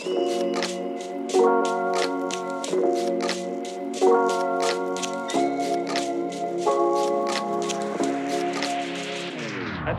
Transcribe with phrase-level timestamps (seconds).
[0.00, 0.08] That's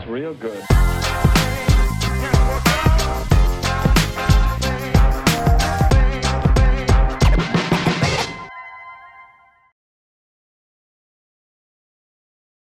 [0.08, 0.52] real good.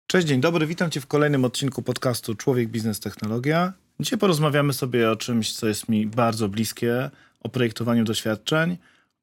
[0.08, 3.85] Cześć, dzień dobry, witam Cię w kolejnym odcinku podcastu Człowiek, Biznes, Technologia.
[4.00, 7.10] Dzisiaj porozmawiamy sobie o czymś, co jest mi bardzo bliskie,
[7.40, 8.78] o projektowaniu doświadczeń,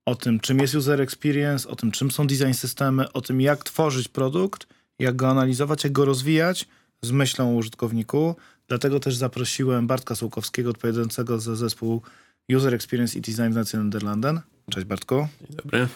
[0.07, 3.65] o tym, czym jest user experience, o tym, czym są design systemy, o tym, jak
[3.65, 4.67] tworzyć produkt,
[4.99, 6.69] jak go analizować, jak go rozwijać
[7.03, 8.37] z myślą o użytkowniku.
[8.69, 12.03] Dlatego też zaprosiłem Bartka Sułkowskiego, odpowiadającego za zespół
[12.57, 14.41] User Experience i Design w Nederlanden.
[14.71, 15.29] Cześć Bartku.
[15.41, 15.89] Dzień dobry.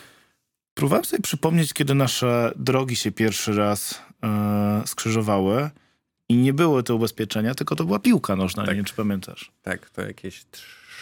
[0.75, 5.71] Próbowałem sobie przypomnieć, kiedy nasze drogi się pierwszy raz e, skrzyżowały
[6.29, 8.71] i nie były to ubezpieczenia, tylko to była piłka nożna, Tak.
[8.71, 9.53] nie wiem czy pamiętasz.
[9.63, 10.45] Tak, to jakieś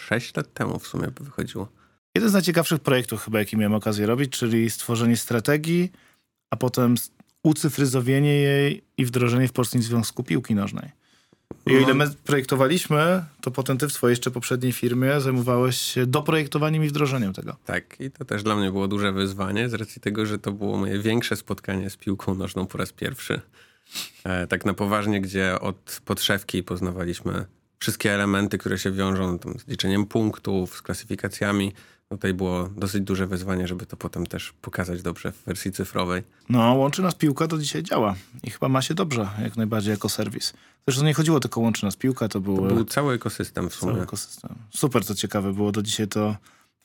[0.07, 1.69] 6 lat temu w sumie by wychodziło.
[2.15, 5.93] Jeden z najciekawszych projektów chyba, jaki miałem okazję robić, czyli stworzenie strategii,
[6.51, 6.95] a potem
[7.43, 10.91] ucyfryzowienie jej i wdrożenie w Polskim Związku Piłki Nożnej.
[11.67, 16.07] I o ile my projektowaliśmy, to potem ty w swojej jeszcze poprzedniej firmie zajmowałeś się
[16.07, 17.57] doprojektowaniem i wdrożeniem tego.
[17.65, 20.77] Tak, i to też dla mnie było duże wyzwanie, z racji tego, że to było
[20.79, 23.41] moje większe spotkanie z piłką nożną po raz pierwszy.
[24.25, 27.45] E, tak na poważnie, gdzie od podszewki poznawaliśmy
[27.79, 31.73] wszystkie elementy, które się wiążą z liczeniem punktów, z klasyfikacjami.
[32.09, 36.23] Tutaj było dosyć duże wyzwanie, żeby to potem też pokazać dobrze w wersji cyfrowej.
[36.49, 38.15] No, łączy nas piłka, to dzisiaj działa.
[38.43, 40.53] I chyba ma się dobrze, jak najbardziej jako serwis.
[40.89, 43.93] Zresztą nie chodziło tylko łączy nas piłka, to był, To był cały ekosystem w cały
[43.93, 44.03] sumie.
[44.05, 44.55] ekosystem.
[44.71, 46.37] Super, co ciekawe było do dzisiaj to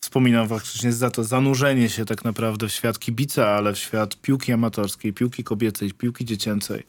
[0.03, 4.51] wspominam faktycznie za to zanurzenie się tak naprawdę w świat kibica, ale w świat piłki
[4.51, 6.83] amatorskiej, piłki kobiecej, piłki dziecięcej.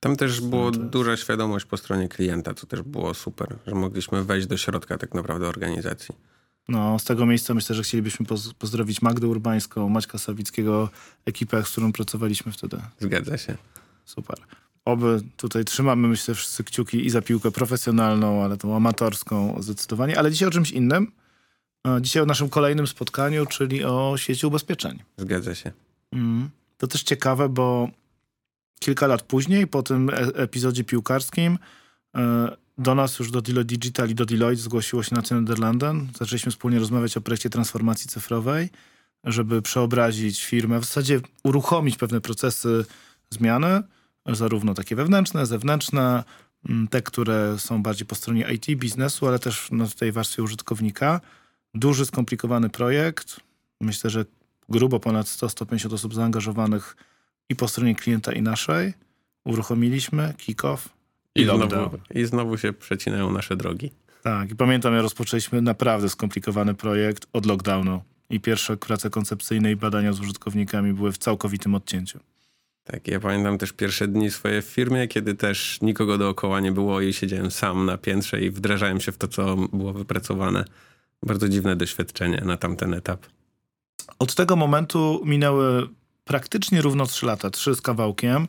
[0.00, 4.46] Tam też jest- duża świadomość po stronie klienta, co też było super, że mogliśmy wejść
[4.46, 6.14] do środka tak naprawdę organizacji.
[6.68, 10.88] No, z tego miejsca myślę, że chcielibyśmy poz- pozdrowić Magdę Urbańską, Maćka Sawickiego,
[11.26, 12.76] ekipę, z którą pracowaliśmy wtedy.
[13.00, 13.56] Zgadza się.
[14.04, 14.36] Super.
[14.84, 20.18] Oby tutaj trzymamy, myślę, wszyscy kciuki i za piłkę profesjonalną, ale tą amatorską zdecydowanie.
[20.18, 21.12] Ale dzisiaj o czymś innym.
[22.00, 24.98] Dzisiaj o naszym kolejnym spotkaniu, czyli o świecie ubezpieczeń.
[25.16, 25.72] Zgadza się.
[26.12, 26.50] Mm.
[26.78, 27.88] To też ciekawe, bo
[28.80, 31.58] kilka lat później, po tym e- epizodzie piłkarskim,
[32.16, 36.08] e, do nas już do Deloitte Digital i do Deloitte zgłosiło się Nację Nederlanden.
[36.18, 38.68] Zaczęliśmy wspólnie rozmawiać o projekcie transformacji cyfrowej,
[39.24, 42.84] żeby przeobrazić firmę, w zasadzie uruchomić pewne procesy
[43.30, 43.82] zmiany,
[44.26, 46.24] zarówno takie wewnętrzne, zewnętrzne,
[46.68, 50.42] mm, te, które są bardziej po stronie IT, biznesu, ale też no, w tej warstwie
[50.42, 51.20] użytkownika.
[51.74, 53.40] Duży, skomplikowany projekt.
[53.80, 54.24] Myślę, że
[54.68, 56.96] grubo ponad 100-150 osób zaangażowanych
[57.48, 58.94] i po stronie klienta i naszej.
[59.44, 60.88] Uruchomiliśmy kick-off
[61.34, 63.90] i, I znowu, I znowu się przecinają nasze drogi.
[64.22, 68.02] Tak, i pamiętam, jak rozpoczęliśmy naprawdę skomplikowany projekt od lockdownu.
[68.30, 72.18] I pierwsze prace koncepcyjne i badania z użytkownikami były w całkowitym odcięciu.
[72.84, 77.00] Tak, ja pamiętam też pierwsze dni swoje w firmie, kiedy też nikogo dookoła nie było
[77.00, 80.64] i siedziałem sam na piętrze i wdrażałem się w to, co było wypracowane.
[81.26, 83.26] Bardzo dziwne doświadczenie na tamten etap.
[84.18, 85.88] Od tego momentu minęły
[86.24, 88.48] praktycznie równo trzy lata, trzy z kawałkiem.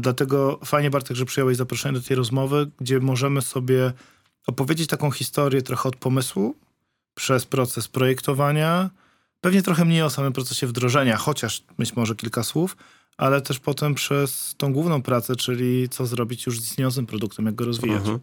[0.00, 3.92] Dlatego fajnie, Bartek, że przyjąłeś zaproszenie do tej rozmowy, gdzie możemy sobie
[4.46, 6.54] opowiedzieć taką historię trochę od pomysłu,
[7.14, 8.90] przez proces projektowania,
[9.40, 12.76] pewnie trochę mniej o samym procesie wdrożenia, chociaż być może kilka słów,
[13.16, 17.54] ale też potem przez tą główną pracę, czyli co zrobić już z istniejącym produktem, jak
[17.54, 17.98] go rozwijać.
[17.98, 18.20] Mhm.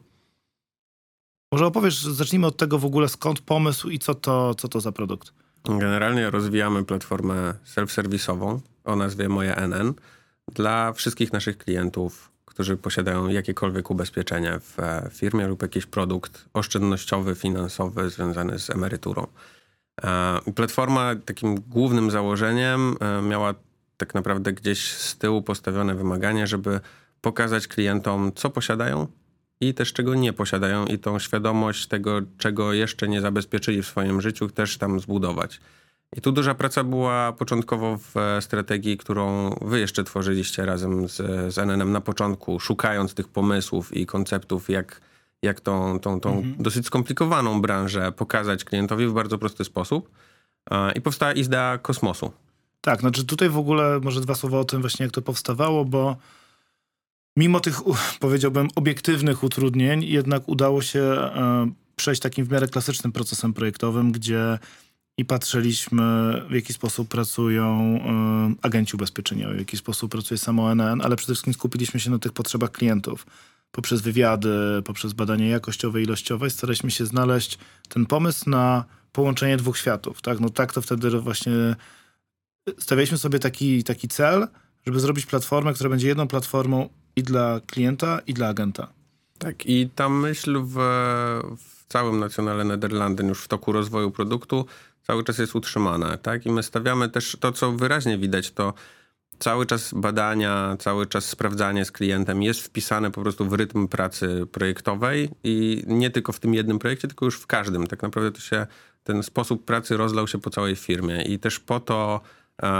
[1.51, 4.91] Może opowiesz, zacznijmy od tego w ogóle, skąd pomysł i co to, co to za
[4.91, 5.33] produkt.
[5.65, 9.93] Generalnie rozwijamy platformę self-serwisową o nazwie Moje NN
[10.53, 17.35] dla wszystkich naszych klientów, którzy posiadają jakiekolwiek ubezpieczenie w e, firmie lub jakiś produkt oszczędnościowy,
[17.35, 19.27] finansowy związany z emeryturą.
[20.03, 23.53] E, Platforma takim głównym założeniem e, miała
[23.97, 26.79] tak naprawdę gdzieś z tyłu postawione wymaganie, żeby
[27.21, 29.07] pokazać klientom, co posiadają
[29.61, 34.21] i też czego nie posiadają i tą świadomość tego, czego jeszcze nie zabezpieczyli w swoim
[34.21, 35.59] życiu, też tam zbudować.
[36.15, 41.17] I tu duża praca była początkowo w e, strategii, którą wy jeszcze tworzyliście razem z,
[41.53, 45.01] z NN-em na początku, szukając tych pomysłów i konceptów, jak,
[45.41, 50.09] jak tą, tą, tą dosyć skomplikowaną branżę pokazać klientowi w bardzo prosty sposób.
[50.95, 52.31] I powstała idea kosmosu.
[52.81, 56.15] Tak, znaczy tutaj w ogóle może dwa słowa o tym właśnie, jak to powstawało, bo
[57.41, 57.81] mimo tych,
[58.19, 64.59] powiedziałbym, obiektywnych utrudnień, jednak udało się e, przejść takim w miarę klasycznym procesem projektowym, gdzie
[65.17, 66.01] i patrzyliśmy,
[66.49, 71.33] w jaki sposób pracują e, agenci ubezpieczeniowi, w jaki sposób pracuje samo NN, ale przede
[71.33, 73.25] wszystkim skupiliśmy się na tych potrzebach klientów.
[73.71, 77.57] Poprzez wywiady, poprzez badania jakościowe, ilościowe, staraliśmy się znaleźć
[77.89, 80.39] ten pomysł na połączenie dwóch światów, tak?
[80.39, 81.75] No tak to wtedy właśnie
[82.79, 84.47] stawialiśmy sobie taki, taki cel,
[84.85, 88.87] żeby zrobić platformę, która będzie jedną platformą i dla klienta, i dla agenta.
[89.37, 90.75] Tak, i ta myśl w,
[91.57, 94.65] w całym Nacjonale Nederlanden, już w toku rozwoju produktu,
[95.07, 96.45] cały czas jest utrzymana, tak?
[96.45, 98.73] I my stawiamy też to, co wyraźnie widać, to
[99.39, 104.47] cały czas badania, cały czas sprawdzanie z klientem jest wpisane po prostu w rytm pracy
[104.51, 107.87] projektowej i nie tylko w tym jednym projekcie, tylko już w każdym.
[107.87, 108.67] Tak naprawdę to się,
[109.03, 112.21] ten sposób pracy rozlał się po całej firmie i też po to,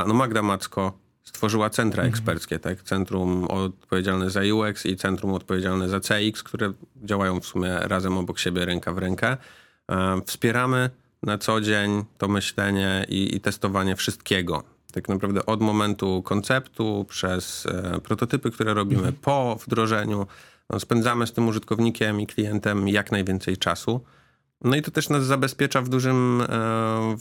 [0.08, 0.98] no Magda Macko
[1.34, 2.10] stworzyła centra mhm.
[2.10, 2.84] eksperckie, tak?
[2.84, 6.74] Centrum odpowiedzialne za UX i centrum odpowiedzialne za CX, które
[7.04, 9.38] działają w sumie razem obok siebie, ręka w rękę.
[10.26, 10.90] Wspieramy
[11.24, 14.64] na co dzień to myślenie i, i testowanie wszystkiego.
[14.92, 19.16] Tak naprawdę od momentu konceptu, przez e, prototypy, które robimy, mhm.
[19.22, 20.28] po wdrożeniu,
[20.70, 24.02] no, spędzamy z tym użytkownikiem i klientem jak najwięcej czasu.
[24.64, 26.46] No i to też nas zabezpiecza w dużym, e,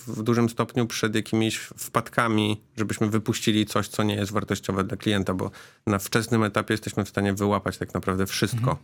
[0.06, 5.34] w dużym stopniu przed jakimiś wpadkami, żebyśmy wypuścili coś, co nie jest wartościowe dla klienta,
[5.34, 5.50] bo
[5.86, 8.78] na wczesnym etapie jesteśmy w stanie wyłapać tak naprawdę wszystko, mhm.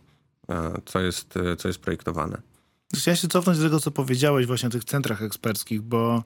[0.49, 2.41] E, co, jest, co jest projektowane.
[2.95, 6.23] Chciałem się cofnąć do tego, co powiedziałeś właśnie o tych centrach eksperckich, bo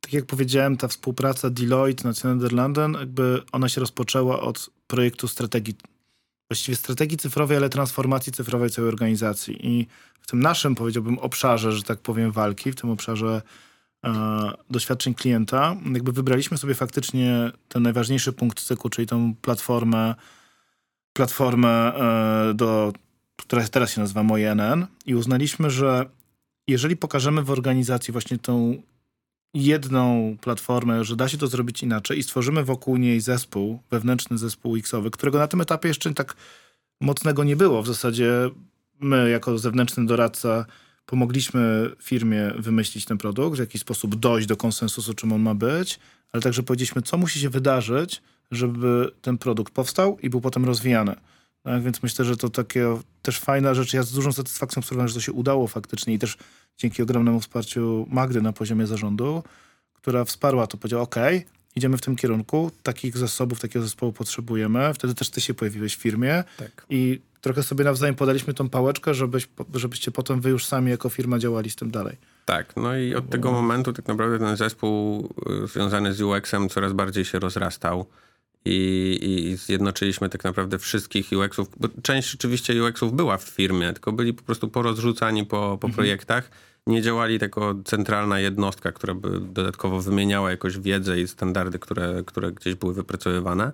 [0.00, 5.74] tak jak powiedziałem, ta współpraca Deloitte, National London, jakby ona się rozpoczęła od projektu strategii,
[6.52, 9.66] właściwie strategii cyfrowej, ale transformacji cyfrowej całej organizacji.
[9.66, 9.86] I
[10.20, 13.42] w tym naszym, powiedziałbym, obszarze, że tak powiem, walki, w tym obszarze
[14.04, 14.12] e,
[14.70, 20.14] doświadczeń klienta, jakby wybraliśmy sobie faktycznie ten najważniejszy punkt cyklu, czyli tą platformę,
[21.12, 22.92] platformę e, do
[23.36, 26.06] która teraz się nazywa Moje NN i uznaliśmy, że
[26.68, 28.82] jeżeli pokażemy w organizacji właśnie tą
[29.54, 34.76] jedną platformę, że da się to zrobić inaczej i stworzymy wokół niej zespół, wewnętrzny zespół
[34.76, 36.34] X-owy, którego na tym etapie jeszcze tak
[37.00, 37.82] mocnego nie było.
[37.82, 38.50] W zasadzie
[39.00, 40.66] my jako zewnętrzny doradca
[41.06, 45.98] pomogliśmy firmie wymyślić ten produkt, w jakiś sposób dojść do konsensusu, czym on ma być,
[46.32, 51.14] ale także powiedzieliśmy, co musi się wydarzyć, żeby ten produkt powstał i był potem rozwijany.
[51.62, 53.92] Tak, więc myślę, że to takie też fajna rzecz.
[53.92, 56.36] Ja z dużą satysfakcją wspominam, że to się udało faktycznie i też
[56.78, 59.42] dzięki ogromnemu wsparciu Magdy na poziomie zarządu,
[59.94, 61.16] która wsparła to, powiedziała, ok,
[61.76, 64.94] idziemy w tym kierunku, takich zasobów, takiego zespołu potrzebujemy.
[64.94, 66.86] Wtedy też ty się pojawiłeś w firmie tak.
[66.90, 71.38] i trochę sobie nawzajem podaliśmy tą pałeczkę, żebyś, żebyście potem wy już sami jako firma
[71.38, 72.16] działali z tym dalej.
[72.44, 75.28] Tak, no i od tego momentu tak naprawdę ten zespół
[75.64, 78.06] y, związany z UX-em coraz bardziej się rozrastał
[78.64, 84.12] i, i zjednoczyliśmy tak naprawdę wszystkich UX-ów, bo część oczywiście UX-ów była w firmie, tylko
[84.12, 85.92] byli po prostu porozrzucani po, po mhm.
[85.92, 86.50] projektach.
[86.86, 92.52] Nie działali jako centralna jednostka, która by dodatkowo wymieniała jakoś wiedzę i standardy, które, które
[92.52, 93.72] gdzieś były wypracowywane.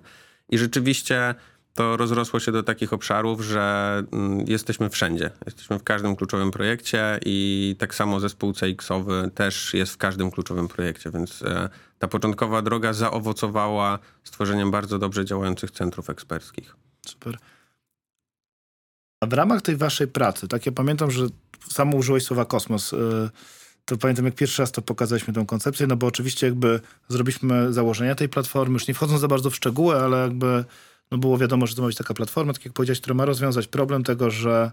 [0.49, 1.35] I rzeczywiście
[1.73, 5.31] to rozrosło się do takich obszarów, że mm, jesteśmy wszędzie.
[5.45, 10.67] Jesteśmy w każdym kluczowym projekcie i tak samo zespół CX-owy też jest w każdym kluczowym
[10.67, 11.69] projekcie, więc e,
[11.99, 16.75] ta początkowa droga zaowocowała stworzeniem bardzo dobrze działających centrów eksperckich.
[17.05, 17.37] Super.
[19.23, 21.27] A w ramach tej waszej pracy, tak ja pamiętam, że
[21.71, 22.93] samo użyłeś słowa kosmos.
[22.93, 22.97] E,
[23.85, 28.15] to pamiętam, jak pierwszy raz to pokazaliśmy tą koncepcję, no bo oczywiście jakby zrobiliśmy założenia
[28.15, 30.65] tej platformy, już nie wchodząc za bardzo w szczegóły, ale jakby
[31.11, 33.67] no było wiadomo, że to ma być taka platforma, tak jak powiedziałeś, która ma rozwiązać
[33.67, 34.71] problem tego, że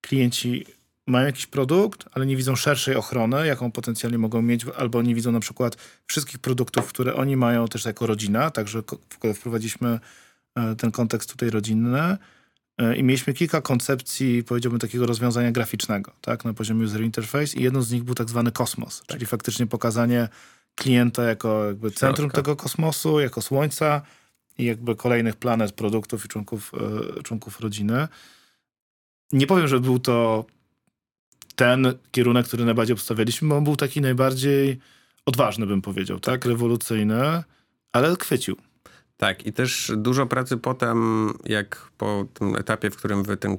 [0.00, 0.64] klienci
[1.06, 5.32] mają jakiś produkt, ale nie widzą szerszej ochrony, jaką potencjalnie mogą mieć, albo nie widzą
[5.32, 5.76] na przykład
[6.06, 8.82] wszystkich produktów, które oni mają też jako rodzina, także
[9.34, 10.00] wprowadziliśmy
[10.54, 12.16] e, ten kontekst tutaj rodzinny
[12.78, 17.56] e, i mieliśmy kilka koncepcji, powiedziałbym, takiego rozwiązania graficznego, tak, na poziomie user interface.
[17.56, 19.06] I jedną z nich był tak zwany kosmos, tak.
[19.06, 20.28] czyli faktycznie pokazanie
[20.74, 24.02] klienta jako jakby centrum tego kosmosu, jako słońca,
[24.58, 26.72] i jakby kolejnych planet, produktów i członków,
[27.18, 28.08] e, członków rodziny.
[29.32, 30.44] Nie powiem, że był to
[31.56, 34.78] ten kierunek, który najbardziej obstawialiśmy, bo on był taki najbardziej
[35.26, 36.44] odważny, bym powiedział, tak?
[36.44, 37.42] Rewolucyjny,
[37.92, 38.56] ale chwycił.
[39.16, 43.56] Tak, i też dużo pracy potem, jak po tym etapie, w którym wy tę e,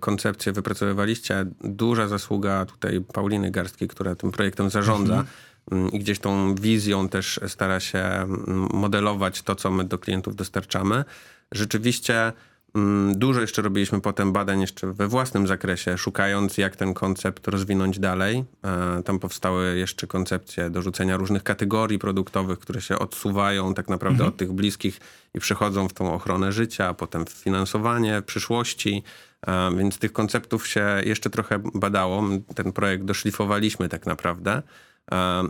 [0.00, 5.14] koncepcję wypracowywaliście, duża zasługa tutaj Pauliny Garstki, która tym projektem zarządza.
[5.14, 5.49] Mhm
[5.92, 11.04] i gdzieś tą wizją też stara się mm, modelować to, co my do klientów dostarczamy.
[11.52, 12.32] Rzeczywiście
[12.74, 17.98] mm, dużo jeszcze robiliśmy potem badań jeszcze we własnym zakresie, szukając jak ten koncept rozwinąć
[17.98, 18.44] dalej.
[18.64, 24.28] E, tam powstały jeszcze koncepcje dorzucenia różnych kategorii produktowych, które się odsuwają tak naprawdę mhm.
[24.28, 25.00] od tych bliskich
[25.34, 29.02] i przechodzą w tą ochronę życia, potem w finansowanie przyszłości.
[29.46, 32.22] E, więc tych konceptów się jeszcze trochę badało.
[32.54, 34.62] Ten projekt doszlifowaliśmy tak naprawdę.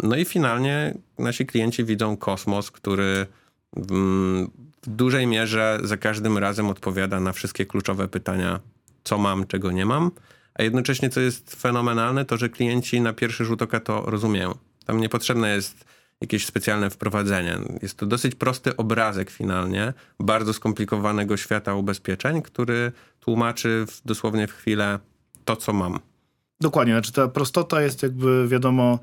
[0.03, 3.27] No i finalnie nasi klienci widzą kosmos, który
[3.77, 4.47] w
[4.87, 8.61] dużej mierze za każdym razem odpowiada na wszystkie kluczowe pytania,
[9.05, 10.11] co mam, czego nie mam.
[10.55, 14.55] A jednocześnie, co jest fenomenalne, to że klienci na pierwszy rzut oka to rozumieją.
[14.87, 15.85] Tam niepotrzebne jest
[16.21, 17.59] jakieś specjalne wprowadzenie.
[17.83, 24.53] Jest to dosyć prosty obrazek finalnie bardzo skomplikowanego świata ubezpieczeń, który tłumaczy w, dosłownie w
[24.53, 24.99] chwilę
[25.45, 25.99] to, co mam.
[26.61, 28.99] Dokładnie, znaczy ta prostota jest jakby wiadomo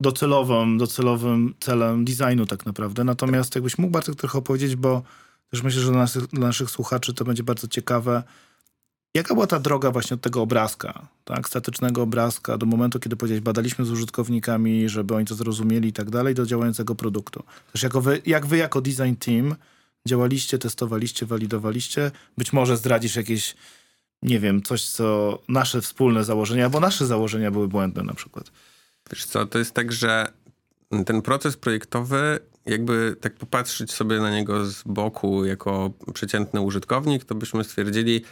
[0.00, 3.04] docelową, docelowym celem designu tak naprawdę.
[3.04, 5.02] Natomiast jakbyś mógł Bartek trochę opowiedzieć, bo
[5.50, 8.22] też myślę, że dla naszych, dla naszych słuchaczy to będzie bardzo ciekawe.
[9.14, 13.42] Jaka była ta droga właśnie od tego obrazka, tak, statycznego obrazka do momentu, kiedy powiedziałeś,
[13.42, 17.42] badaliśmy z użytkownikami, żeby oni to zrozumieli i tak dalej, do działającego produktu.
[17.72, 19.54] Też jako wy, jak wy jako design team
[20.08, 23.56] działaliście, testowaliście, walidowaliście, być może zdradzisz jakieś,
[24.22, 28.50] nie wiem, coś, co nasze wspólne założenia, bo nasze założenia były błędne na przykład.
[29.12, 30.32] Wiesz co, to jest tak, że
[31.06, 37.34] ten proces projektowy, jakby tak popatrzeć sobie na niego z boku jako przeciętny użytkownik, to
[37.34, 38.24] byśmy stwierdzili,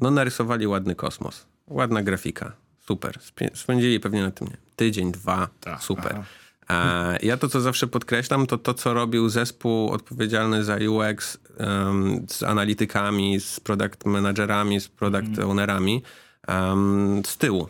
[0.00, 2.52] no narysowali ładny kosmos, ładna grafika,
[2.86, 3.18] super.
[3.54, 6.12] Spędzili pewnie na tym nie, tydzień, dwa, Tak, super.
[6.12, 6.24] aha.
[7.22, 12.42] Ja to, co zawsze podkreślam, to to, co robił zespół odpowiedzialny za UX em, z
[12.42, 16.02] analitykami, z product managerami, z product ownerami
[16.48, 17.68] em, z tyłu.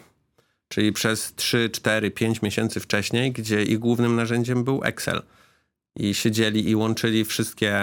[0.69, 5.23] Czyli przez 3, 4, 5 miesięcy wcześniej, gdzie ich głównym narzędziem był Excel.
[5.97, 7.77] I siedzieli i łączyli wszystkie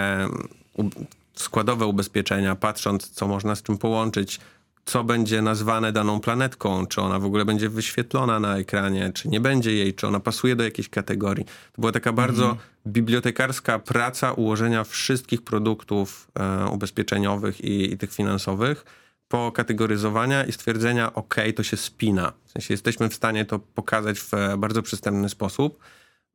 [0.74, 0.90] u-
[1.34, 4.40] składowe ubezpieczenia, patrząc, co można z czym połączyć,
[4.84, 9.40] co będzie nazwane daną planetką, czy ona w ogóle będzie wyświetlona na ekranie, czy nie
[9.40, 11.44] będzie jej, czy ona pasuje do jakiejś kategorii.
[11.44, 18.84] To była taka bardzo bibliotekarska praca ułożenia wszystkich produktów e, ubezpieczeniowych i, i tych finansowych,
[19.32, 22.32] pokategoryzowania i stwierdzenia, ok, to się spina.
[22.44, 25.78] W sensie jesteśmy w stanie to pokazać w e, bardzo przystępny sposób.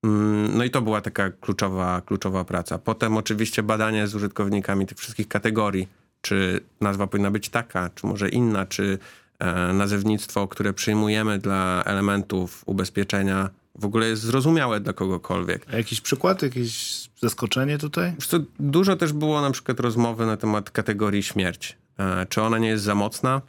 [0.03, 2.77] Mm, No i to była taka kluczowa, kluczowa praca.
[2.77, 5.87] Potem oczywiście badanie z użytkownikami tych wszystkich kategorii.
[6.21, 8.99] Czy nazwa powinna być taka, czy może inna, czy
[9.39, 15.65] e, nazewnictwo, które przyjmujemy dla elementów ubezpieczenia w ogóle jest zrozumiałe dla kogokolwiek.
[15.73, 18.13] A jakiś przykład, jakieś zaskoczenie tutaj?
[18.15, 21.77] Wiesz co, dużo też było na przykład rozmowy na temat kategorii śmierć.
[21.97, 23.41] E, Czy ona nie jest za mocna?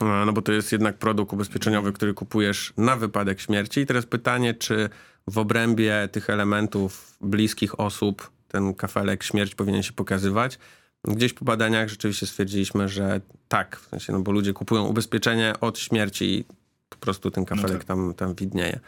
[0.00, 3.80] E, No bo to jest jednak produkt ubezpieczeniowy, który kupujesz na wypadek śmierci.
[3.80, 4.88] I teraz pytanie, czy
[5.26, 10.58] w obrębie tych elementów bliskich osób ten kafelek śmierć powinien się pokazywać?
[11.04, 15.78] Gdzieś po badaniach rzeczywiście stwierdziliśmy, że tak, w sensie, no bo ludzie kupują ubezpieczenie od
[15.78, 16.44] śmierci i
[16.88, 17.84] po prostu ten kafelek tak.
[17.84, 18.80] tam, tam widnieje.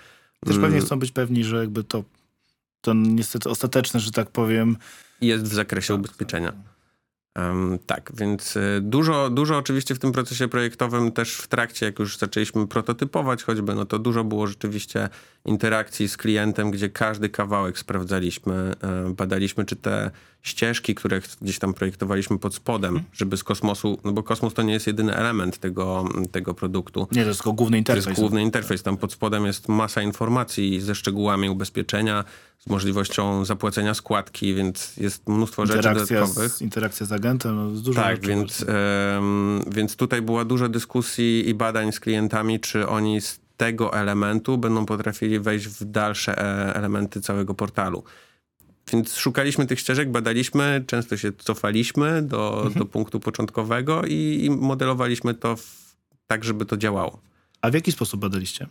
[0.45, 2.05] Też pewnie Mm, chcą być pewni, że jakby to,
[2.81, 4.77] to niestety ostateczne, że tak powiem.
[5.21, 6.53] Jest w zakresie ubezpieczenia.
[7.87, 12.19] Tak, więc y, dużo, dużo oczywiście w tym procesie projektowym też w trakcie, jak już
[12.19, 15.09] zaczęliśmy prototypować choćby, no to dużo było rzeczywiście
[15.45, 20.11] interakcji z klientem, gdzie każdy kawałek sprawdzaliśmy, e, badaliśmy, czy te
[20.47, 24.73] ścieżki, które gdzieś tam projektowaliśmy pod spodem, żeby z kosmosu, no bo kosmos to nie
[24.73, 27.09] jest jedyny element tego, tego produktu.
[27.12, 28.07] Nie, to jest tylko główny To interfejs.
[28.07, 28.83] jest główny interfejs.
[28.83, 32.25] Tam pod spodem jest masa informacji ze szczegółami ubezpieczenia,
[32.59, 36.50] z możliwością zapłacenia składki, więc jest mnóstwo rzeczy dodatkowych.
[36.53, 38.29] z, interakcja z agentem, no, z dużo Tak, rzeczy.
[38.29, 43.93] więc, em, więc tutaj była dużo dyskusji i badań z klientami, czy oni z tego
[43.95, 48.05] elementu będą potrafili wejść w dalsze e, elementy całego portalu.
[48.93, 52.75] Więc szukaliśmy tych ścieżek, badaliśmy, często się cofaliśmy do, Mhm.
[52.75, 57.21] do punktu początkowego i, i modelowaliśmy to w, tak, żeby to działało.
[57.61, 58.66] A w jaki sposób badaliście?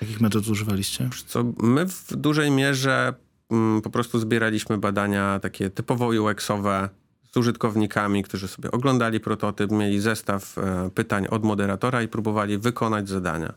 [0.00, 1.10] Jakich metod używaliście?
[1.26, 3.14] Co my w dużej mierze
[3.50, 6.88] mm, po prostu zbieraliśmy badania takie typowo UX-owe
[7.32, 13.08] z użytkownikami, którzy sobie oglądali prototyp, mieli zestaw e, pytań od moderatora i próbowali wykonać
[13.08, 13.54] zadania.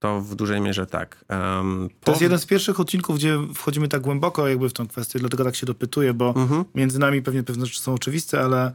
[0.00, 1.24] To w dużej mierze tak.
[1.28, 1.64] To
[2.00, 5.44] po- jest jeden z pierwszych odcinków, gdzie wchodzimy tak głęboko jakby w tą kwestię, dlatego
[5.44, 6.64] tak się dopytuję, bo Mhm.
[6.74, 8.72] między nami pewnie pewne rzeczy są oczywiste, ale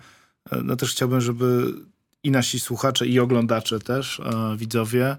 [0.51, 1.73] e, no też chciałbym, żeby
[2.23, 5.17] i nasi słuchacze, i oglądacze też, e, widzowie,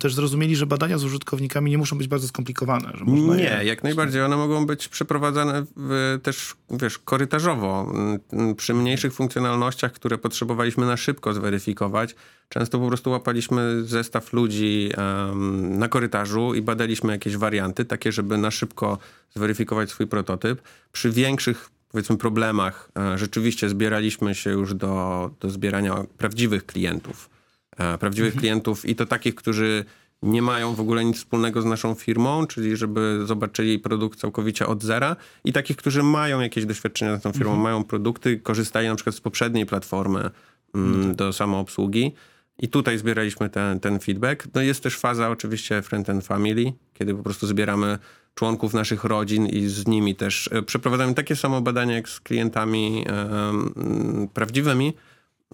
[0.00, 2.92] też zrozumieli, że badania z użytkownikami nie muszą być bardzo skomplikowane.
[2.94, 4.22] Że można Nie, je- jak najbardziej.
[4.22, 7.90] One mogą być przeprowadzane w, też, wiesz, korytarzowo.
[7.94, 12.14] Mm, mm, Przy mniejszych funkcjonalnościach, które potrzebowaliśmy na szybko zweryfikować,
[12.48, 18.38] często po prostu łapaliśmy zestaw ludzi em, na korytarzu i badaliśmy jakieś warianty, takie, żeby
[18.38, 18.98] na szybko
[19.34, 20.62] zweryfikować swój prototyp.
[20.92, 27.30] Przy większych powiedzmy problemach e, rzeczywiście zbieraliśmy się już do, do zbierania prawdziwych klientów.
[27.78, 29.84] E, prawdziwych klientów i to takich, którzy
[30.22, 34.82] nie mają w ogóle nic wspólnego z naszą firmą, czyli żeby zobaczyli produkt całkowicie od
[34.82, 39.16] zera i takich, którzy mają jakieś doświadczenia z tą firmą, mają produkty, korzystali na przykład
[39.16, 40.30] z poprzedniej platformy
[40.74, 42.12] mm, do samoobsługi.
[42.58, 44.46] I tutaj zbieraliśmy ten, ten feedback.
[44.54, 47.98] No jest też faza oczywiście friend and family, kiedy po prostu zbieramy
[48.34, 53.04] członków naszych rodzin i z nimi też e, przeprowadzamy takie samo badania jak z klientami
[53.06, 54.94] em, prawdziwymi,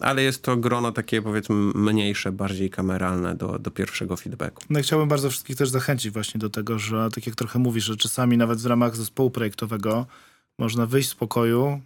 [0.01, 4.63] ale jest to grono takie powiedzmy mniejsze, bardziej kameralne do, do pierwszego feedbacku.
[4.71, 7.85] No i chciałbym bardzo wszystkich też zachęcić właśnie do tego, że tak jak trochę mówisz,
[7.85, 10.07] że czasami nawet w ramach zespołu projektowego
[10.59, 11.81] można wyjść z pokoju,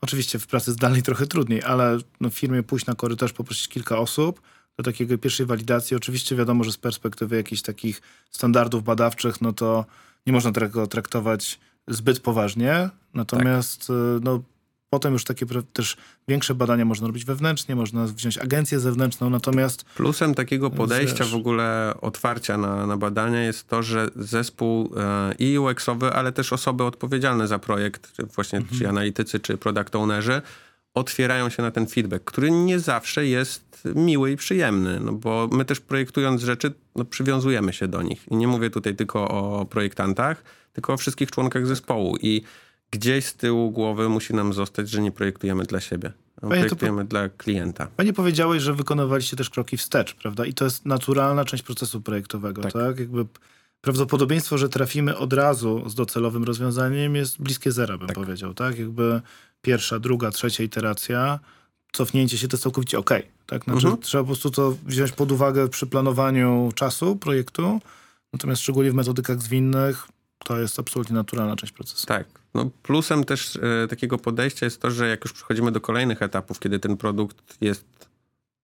[0.00, 3.98] oczywiście w pracy zdalnej trochę trudniej, ale no w firmie pójść na korytarz, poprosić kilka
[3.98, 4.40] osób
[4.76, 5.96] do takiej pierwszej walidacji.
[5.96, 9.84] Oczywiście wiadomo, że z perspektywy jakichś takich standardów badawczych, no to
[10.26, 12.90] nie można tego traktować zbyt poważnie.
[13.14, 13.96] Natomiast tak.
[14.22, 14.42] no,
[14.90, 15.96] Potem już takie też
[16.28, 19.84] większe badania można robić wewnętrznie, można wziąć agencję zewnętrzną, natomiast...
[19.84, 25.34] Plusem takiego podejścia wiesz, w ogóle otwarcia na, na badania jest to, że zespół e,
[25.38, 28.78] i UX-owy, ale też osoby odpowiedzialne za projekt, czy właśnie mhm.
[28.78, 30.42] ci analitycy, czy product ownerzy,
[30.94, 35.64] otwierają się na ten feedback, który nie zawsze jest miły i przyjemny, no bo my
[35.64, 38.28] też projektując rzeczy, no przywiązujemy się do nich.
[38.30, 40.42] I nie mówię tutaj tylko o projektantach,
[40.72, 42.42] tylko o wszystkich członkach zespołu i
[42.90, 46.12] gdzieś z tyłu głowy musi nam zostać, że nie projektujemy dla siebie.
[46.40, 47.08] Panie, projektujemy po...
[47.08, 47.86] dla klienta.
[47.96, 50.46] Panie powiedziałeś, że wykonywaliście też kroki wstecz, prawda?
[50.46, 52.72] I to jest naturalna część procesu projektowego, tak?
[52.72, 52.98] tak?
[52.98, 53.26] Jakby
[53.80, 58.16] prawdopodobieństwo, że trafimy od razu z docelowym rozwiązaniem jest bliskie zera, bym tak.
[58.16, 58.78] powiedział, tak?
[58.78, 59.20] Jakby
[59.62, 61.38] pierwsza, druga, trzecia iteracja,
[61.92, 63.10] cofnięcie się to jest całkowicie ok,
[63.46, 63.64] tak?
[63.64, 64.02] Znaczy mhm.
[64.02, 67.80] trzeba po prostu to wziąć pod uwagę przy planowaniu czasu projektu,
[68.32, 70.08] natomiast szczególnie w metodykach zwinnych
[70.44, 72.06] to jest absolutnie naturalna część procesu.
[72.06, 72.37] Tak.
[72.54, 76.60] No plusem też e, takiego podejścia jest to, że jak już przechodzimy do kolejnych etapów,
[76.60, 78.08] kiedy ten produkt jest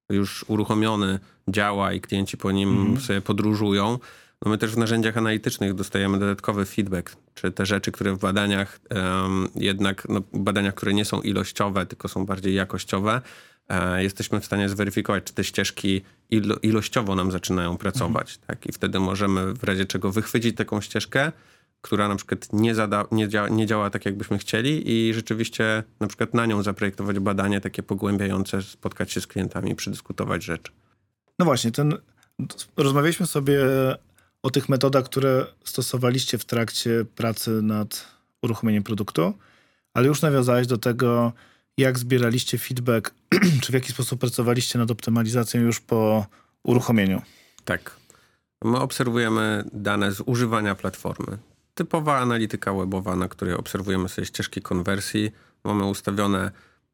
[0.09, 3.01] już uruchomiony, działa i klienci po nim mm.
[3.01, 3.99] sobie podróżują,
[4.45, 8.81] no my też w narzędziach analitycznych dostajemy dodatkowy feedback, czy te rzeczy, które w badaniach
[8.91, 13.21] um, jednak, no, badaniach, które nie są ilościowe, tylko są bardziej jakościowe,
[13.69, 18.37] e, jesteśmy w stanie zweryfikować, czy te ścieżki ilo ilościowo nam zaczynają pracować.
[18.37, 18.47] Mm.
[18.47, 18.67] Tak?
[18.67, 21.33] I wtedy możemy w razie czego wychwycić taką ścieżkę,
[21.85, 26.07] która na przykład nie, zada, nie, dzia, nie działa tak, jakbyśmy chcieli i rzeczywiście na
[26.07, 30.73] przykład na nią zaprojektować badanie takie pogłębiające, spotkać się z klientami, przedyskutować rzeczy.
[31.39, 31.99] No właśnie, ten,
[32.77, 33.61] rozmawialiśmy sobie
[34.43, 38.07] o tych metodach, które stosowaliście w trakcie pracy nad
[38.43, 39.35] uruchomieniem produktu,
[39.95, 41.33] ale już nawiązałeś do tego,
[41.79, 43.15] jak zbieraliście feedback,
[43.63, 46.27] czy w jaki sposób pracowaliście nad optymalizacją już po
[46.63, 47.23] uruchomieniu.
[47.65, 47.97] Tak.
[48.65, 51.39] My obserwujemy dane z używania platformy
[51.75, 55.33] typowa analityka webowa, na której obserwujemy sobie ścieżki konwersji.
[55.65, 56.51] Mamy ustawione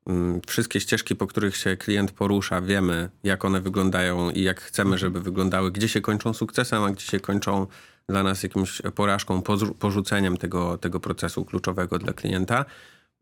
[0.07, 2.61] mm, wszystkie ścieżki, po których się klient porusza.
[2.61, 7.07] Wiemy, jak one wyglądają i jak chcemy, żeby wyglądały, gdzie się kończą sukcesem, a gdzie
[7.07, 7.67] się kończą
[8.09, 9.43] dla nas jakimś porażką,
[9.79, 12.65] porzuceniem tego, tego procesu kluczowego dla klienta.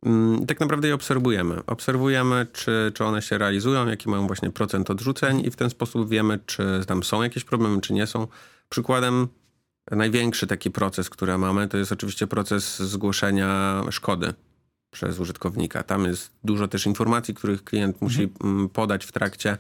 [0.02, 1.62] Mm, tak naprawdę je obserwujemy.
[1.66, 6.08] Obserwujemy, czy, czy one się realizują, jaki mają właśnie procent odrzuceń i w ten sposób
[6.08, 8.26] wiemy, czy tam są jakieś problemy, czy nie są.
[8.68, 9.28] Przykładem
[9.90, 14.34] Największy taki proces, który mamy, to jest oczywiście proces zgłoszenia szkody
[14.90, 15.82] przez użytkownika.
[15.82, 18.52] Tam jest dużo też informacji, których klient musi mhm.
[18.52, 19.58] Mm, podać w trakcie.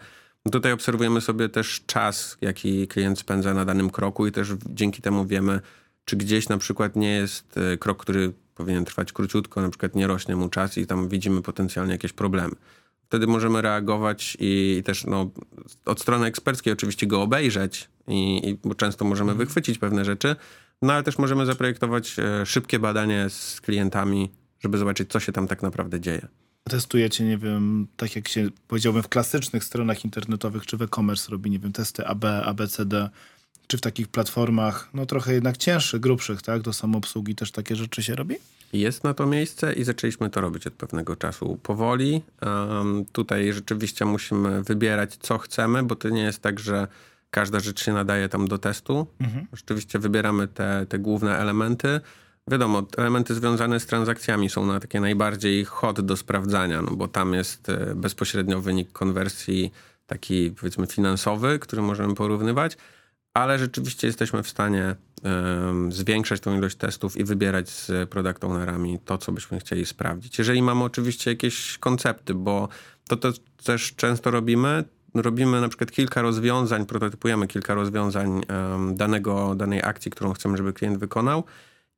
[0.52, 5.26] Tutaj obserwujemy sobie też czas, jaki klient spędza na danym kroku i też dzięki temu
[5.26, 5.60] wiemy,
[6.04, 10.06] czy gdzieś na przykład nie jest e, krok, który powinien trwać króciutko, na przykład nie
[10.06, 12.54] rośnie mu czas i tam widzimy potencjalnie jakieś problemy.
[13.08, 15.30] Wtedy możemy reagować i też no,
[15.84, 19.46] od strony eksperckiej oczywiście go obejrzeć, i, i bo często możemy mhm.
[19.46, 20.36] wychwycić pewne rzeczy,
[20.82, 25.48] no ale też możemy zaprojektować e, szybkie badanie z klientami, żeby zobaczyć, co się tam
[25.48, 26.28] tak naprawdę dzieje.
[26.64, 31.50] Testujecie, nie wiem, tak jak się powiedziałbym w klasycznych stronach internetowych, czy w e-commerce robi,
[31.50, 33.10] nie wiem, testy AB, ABCD,
[33.68, 38.02] czy w takich platformach, no trochę jednak cięższych, grubszych, tak, do samoobsługi też takie rzeczy
[38.02, 38.36] się robi?
[38.72, 42.22] Jest na to miejsce i zaczęliśmy to robić od pewnego czasu powoli.
[42.42, 46.88] Um, tutaj rzeczywiście musimy wybierać, co chcemy, bo to nie jest tak, że
[47.30, 49.06] każda rzecz się nadaje tam do testu.
[49.20, 49.46] Mhm.
[49.52, 52.00] Rzeczywiście wybieramy te, te główne elementy.
[52.50, 57.34] Wiadomo, elementy związane z transakcjami są na takie najbardziej hot do sprawdzania, no bo tam
[57.34, 59.72] jest e, bezpośrednio wynik konwersji
[60.06, 62.76] taki powiedzmy finansowy, który możemy porównywać,
[63.34, 68.98] ale rzeczywiście jesteśmy w stanie um, zwiększać tą ilość testów i wybierać z product ownerami
[69.04, 70.38] to, co byśmy chcieli sprawdzić.
[70.38, 72.68] Jeżeli mamy oczywiście jakieś koncepty, bo
[73.08, 73.32] to, to
[73.64, 80.10] też często robimy, robimy na przykład kilka rozwiązań, prototypujemy kilka rozwiązań um, danego, danej akcji,
[80.10, 81.44] którą chcemy, żeby klient wykonał.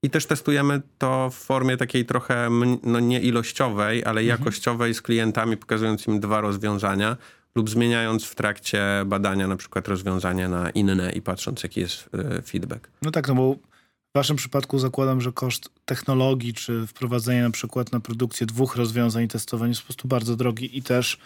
[0.02, 2.48] I też testujemy to w formie takiej trochę
[2.82, 4.26] no nie ilościowej, ale mhm.
[4.26, 7.16] jakościowej z klientami, pokazując im dwa rozwiązania
[7.54, 12.42] lub zmieniając w trakcie badania na przykład rozwiązania na inne i patrząc, jaki jest e,
[12.42, 12.90] feedback.
[13.02, 17.92] No tak, no bo w waszym przypadku zakładam, że koszt technologii czy wprowadzenia na przykład
[17.92, 21.18] na produkcję dwóch rozwiązań testowania jest po prostu bardzo drogi i też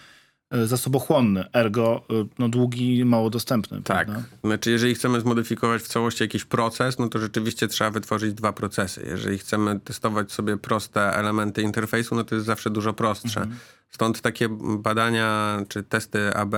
[0.62, 3.83] zasobochłonny, ergo e, no, długi i mało dostępny.
[3.83, 4.07] Tak.
[4.07, 4.29] Prawda?
[4.45, 9.07] Znaczy, jeżeli chcemy zmodyfikować w całości jakiś proces, no to rzeczywiście trzeba wytworzyć dwa procesy.
[9.11, 13.40] Jeżeli chcemy testować sobie proste elementy interfejsu, no to jest zawsze dużo prostsze.
[13.40, 13.59] Mhm.
[13.90, 16.55] Stąd takie badania czy testy AB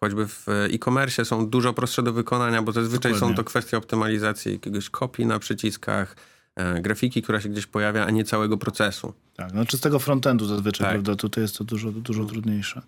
[0.00, 3.36] choćby w e-commerce są dużo prostsze do wykonania, bo zazwyczaj Dokładnie.
[3.36, 6.16] są to kwestie optymalizacji jakiegoś kopii na przyciskach,
[6.56, 9.12] e, grafiki, która się gdzieś pojawia, a nie całego procesu.
[9.36, 10.92] Tak, no czystego frontendu zazwyczaj, Tak.
[10.92, 11.16] prawda?
[11.16, 12.82] Tutaj jest to dużo, dużo trudniejsze.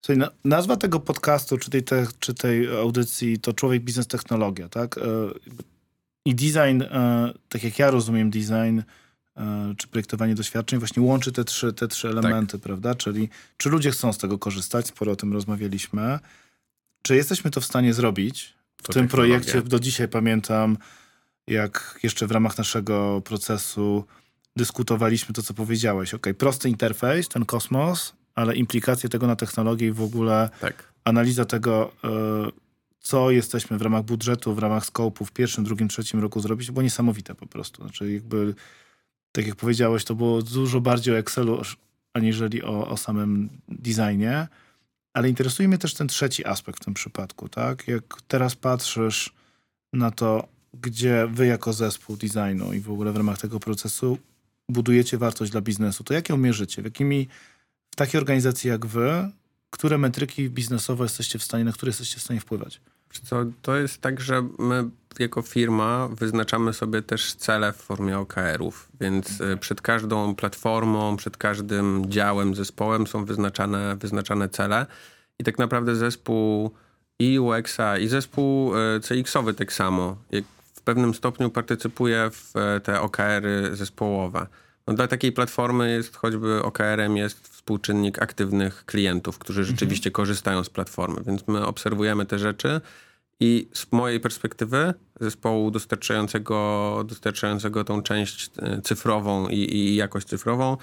[0.00, 4.68] Słuchaj, na, nazwa tego podcastu, czy tej, te, czy tej audycji, to Człowiek, Biznes, Technologia,
[4.68, 4.98] tak?
[4.98, 5.02] E,
[6.24, 8.80] I design, e, tak jak ja rozumiem design,
[9.36, 12.94] e, czy projektowanie doświadczeń, właśnie łączy te trzy, te trzy elementy, prawda?
[12.94, 16.18] Czyli czy ludzie chcą z tego korzystać, sporo o tym rozmawialiśmy.
[17.02, 18.54] Czy jesteśmy to w stanie zrobić?
[18.76, 20.78] W To tym projekcie do dzisiaj pamiętam,
[21.46, 24.04] jak jeszcze w ramach naszego procesu
[24.56, 26.14] dyskutowaliśmy to, co powiedziałeś.
[26.14, 30.92] Ok, prosty interfejs, ten kosmos, ale implikacje tego na technologię i w ogóle Tak.
[31.04, 32.08] analiza tego, e,
[33.00, 36.82] co jesteśmy w ramach budżetu, w ramach skopu w pierwszym, drugim, trzecim roku zrobić, było
[36.82, 37.82] niesamowite po prostu.
[37.82, 38.54] Znaczy jakby,
[39.32, 41.62] tak jak powiedziałeś, to było dużo bardziej o Excelu,
[42.14, 44.48] aniżeli o, o samym designie.
[45.12, 47.88] Ale interesuje mnie też ten trzeci aspekt w tym przypadku, tak?
[47.88, 49.34] Jak teraz patrzysz
[49.92, 54.18] na to, gdzie wy jako zespół designu i w ogóle w ramach tego procesu
[54.68, 56.82] budujecie wartość dla biznesu, to jak ją mierzycie?
[56.82, 57.28] W jakimi,
[57.98, 59.30] w takiej organizacji jak wy,
[59.70, 62.80] które metryki biznesowe jesteście w stanie, na które jesteście w stanie wpływać?
[63.62, 64.84] To jest tak, że my
[65.18, 71.36] jako firma wyznaczamy sobie też cele w formie OKR-ów, więc y, przed każdą platformą, przed
[71.36, 74.86] każdym działem, zespołem są wyznaczane, wyznaczane cele
[75.38, 76.70] i tak naprawdę zespół
[77.18, 80.16] i UX-a i zespół y, CX-owy tak samo,
[80.74, 84.46] w pewnym stopniu partycypuje w e, te OKR-y zespołowe.
[84.88, 90.70] No, dla takiej platformy jest choćby OKR-em jest współczynnik aktywnych klientów, którzy rzeczywiście korzystają z
[90.70, 92.80] platformy, więc my obserwujemy te rzeczy
[93.40, 100.76] i z mojej perspektywy zespołu dostarczającego, dostarczającego tą część e, cyfrową i, i jakość cyfrową,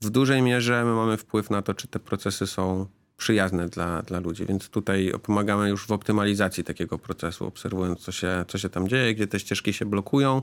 [0.00, 4.20] w dużej mierze my mamy wpływ na to, czy te procesy są przyjazne dla, dla
[4.20, 8.88] ludzi, więc tutaj pomagamy już w optymalizacji takiego procesu, obserwując, co się, co się tam
[8.88, 10.42] dzieje, gdzie te ścieżki się blokują.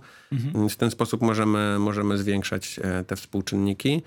[0.54, 4.02] Więc w ten sposób możemy, możemy zwiększać e, te współczynniki.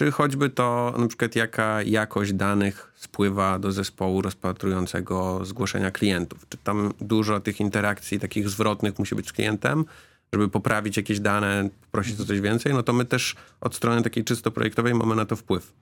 [0.00, 6.46] Czy choćby to, na przykład, jaka jakość danych spływa do zespołu rozpatrującego zgłoszenia klientów.
[6.48, 9.84] Czy tam dużo tych interakcji takich zwrotnych musi być z klientem,
[10.32, 14.24] żeby poprawić jakieś dane, prosić o coś więcej, no to my też od strony takiej
[14.24, 15.72] czysto projektowej mamy na to wpływ.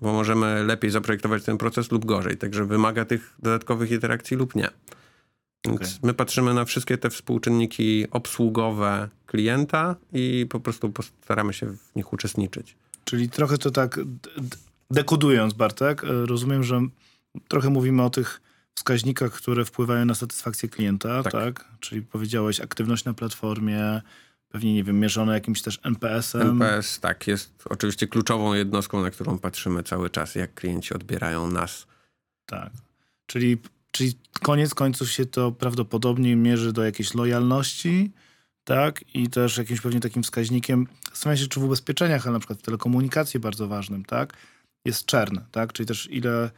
[0.00, 2.36] Bo możemy lepiej zaprojektować ten proces lub gorzej.
[2.36, 4.68] Także wymaga tych dodatkowych interakcji lub nie.
[5.66, 5.92] Więc Okej.
[6.02, 12.12] my patrzymy na wszystkie te współczynniki obsługowe klienta i po prostu postaramy się w nich
[12.12, 12.76] uczestniczyć.
[13.06, 14.00] Czyli trochę to tak
[14.90, 16.80] dekodując, Bartek, e, rozumiem, że
[17.48, 18.40] trochę mówimy o tych
[18.74, 21.32] wskaźnikach, które wpływają na satysfakcję klienta, tak?
[21.32, 21.64] Tak.
[21.80, 24.02] Czyli powiedziałeś aktywność na platformie,
[24.48, 26.62] pewnie, nie wiem, mierzone jakimś też NPS-em.
[26.62, 31.86] NPS, tak, jest oczywiście kluczową jednostką, na którą patrzymy cały czas, jak klienci odbierają nas.
[32.46, 32.70] Tak.
[33.26, 33.58] Czyli,
[33.92, 38.12] czyli koniec końców się to prawdopodobnie mierzy do jakiejś lojalności,
[38.66, 39.04] tak?
[39.14, 42.62] I też jakimś pewnie takim wskaźnikiem, zastanawiam się, czy w ubezpieczeniach, ale na przykład w
[42.62, 44.32] telekomunikacji bardzo ważnym, tak?
[44.84, 45.72] Jest czern, tak?
[45.72, 46.50] Czyli też ile,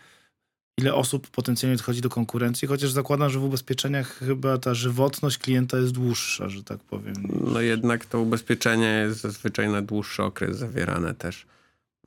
[0.78, 5.78] ile osób potencjalnie odchodzi do konkurencji, chociaż zakładam, że w ubezpieczeniach chyba ta żywotność klienta
[5.78, 7.14] jest dłuższa, że tak powiem.
[7.52, 11.46] No jednak to ubezpieczenie jest zazwyczaj na dłuższy okres zawierane też.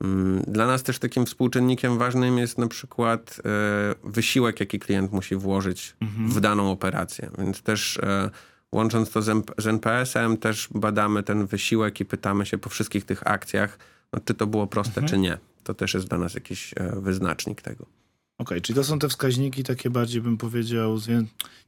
[0.03, 5.35] Mm, Dla nas też takim współczynnikiem ważnym jest na przykład e, wysiłek, jaki klient musi
[5.35, 5.95] włożyć
[6.27, 7.29] w daną operację.
[7.37, 8.29] Więc też e,
[8.71, 9.21] łącząc to
[9.57, 13.77] z, NPS-em, też badamy ten wysiłek i pytamy się po wszystkich tych akcjach,
[14.13, 15.37] no, czy to było proste, czy nie.
[15.63, 17.85] To też jest dla nas jakiś e, wyznacznik tego.
[18.37, 21.23] Okej, czyli to są te wskaźniki takie bardziej, bym powiedział, zwię...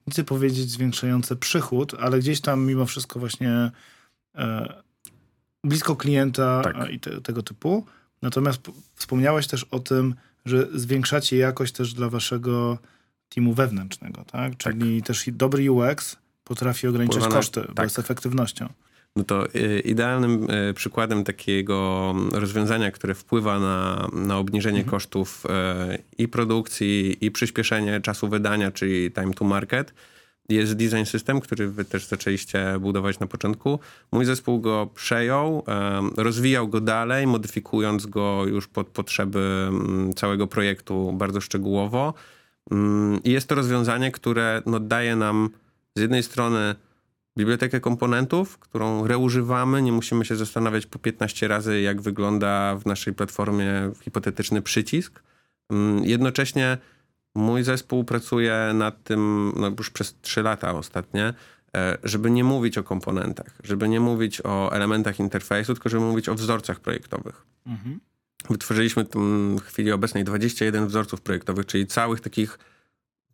[0.07, 3.71] nie chcę powiedzieć zwiększające przychód, ale gdzieś tam mimo wszystko właśnie
[4.35, 4.73] e,
[5.63, 6.75] blisko klienta Tak.
[6.75, 7.85] e, i te, tego typu.
[8.21, 8.61] Natomiast
[8.95, 12.77] wspomniałeś też o tym, że zwiększacie jakość też dla waszego
[13.29, 14.57] teamu wewnętrznego, tak?
[14.57, 17.85] Czyli też i dobry UX potrafi na- koszty, bo tak.
[17.85, 18.69] jest efektywnością.
[19.15, 25.45] No to y, idealnym y, przykładem takiego mm, rozwiązania, które wpływa na, na obniżenie kosztów
[25.45, 29.93] y, i produkcji, i przyspieszenie czasu wydania, czyli time to market,
[30.49, 33.79] jest design system, który wy też zaczęliście budować na początku.
[34.11, 35.63] Mój zespół go przejął,
[36.17, 42.13] rozwijał go dalej, modyfikując go już pod potrzeby mm, całego projektu bardzo szczegółowo.
[42.71, 45.49] Mm, I jest to rozwiązanie, które no, daje nam
[45.97, 46.75] z jednej strony
[47.37, 49.81] bibliotekę komponentów, którą reużywamy.
[49.81, 55.23] Nie musimy się zastanawiać po 15 razy, jak wygląda w naszej platformie hipotetyczny przycisk.
[55.69, 56.77] Mm, jednocześnie
[57.35, 61.33] mój zespół pracuje nad tym no już przez trzy lata ostatnie,
[61.75, 66.29] e, żeby nie mówić o komponentach, żeby nie mówić o elementach interfejsu, tylko żeby mówić
[66.29, 67.45] o wzorcach projektowych.
[67.65, 67.99] Mhm.
[68.49, 69.05] Wytworzyliśmy
[69.57, 72.59] w chwili obecnej 21 wzorców projektowych, czyli całych takich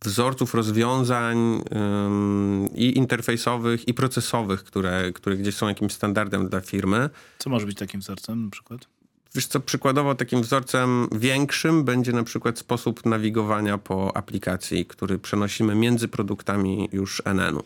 [0.02, 7.10] wzorców rozwiązań ym, i interfejsowych, i procesowych, które, które gdzieś są jakimś standardem dla firmy.
[7.40, 8.88] Co może być takim wzorcem na przykład?
[9.36, 15.76] Wiesz co, przykładowo takim wzorcem większym będzie na przykład sposób nawigowania po aplikacji, który przenosimy
[15.76, 17.64] między produktami już NN-u.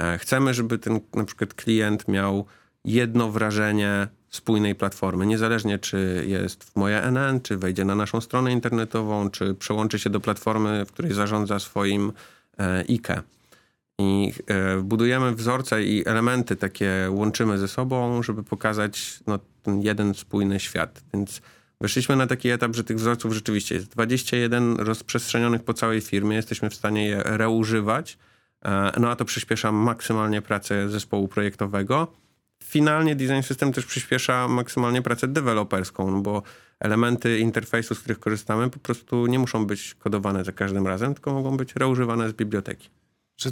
[0.00, 2.46] E, chcemy, żeby ten na przykład klient miał
[2.84, 8.52] jedno wrażenie spójnej platformy, niezależnie czy jest w moje NN, czy wejdzie na naszą stronę
[8.52, 12.12] internetową, czy przełączy się do platformy, w której zarządza swoim
[12.88, 13.22] IKE.
[13.98, 20.14] I e, budujemy wzorce i elementy takie łączymy ze sobą, żeby pokazać no, ten jeden
[20.14, 21.02] spójny świat.
[21.14, 21.42] Więc
[21.80, 26.36] weszliśmy na taki etap, że tych wzorców rzeczywiście jest 21 rozprzestrzenionych po całej firmie.
[26.36, 28.18] Jesteśmy w stanie je reużywać.
[28.64, 32.23] E, no a to przyspiesza maksymalnie pracę zespołu projektowego.
[32.64, 36.42] Finalnie design system też przyspiesza maksymalnie pracę deweloperską, no bo
[36.80, 41.34] elementy interfejsu, z których korzystamy, po prostu nie muszą być kodowane za każdym razem, tylko
[41.34, 42.90] mogą być reużywane z biblioteki.
[43.40, 43.50] Że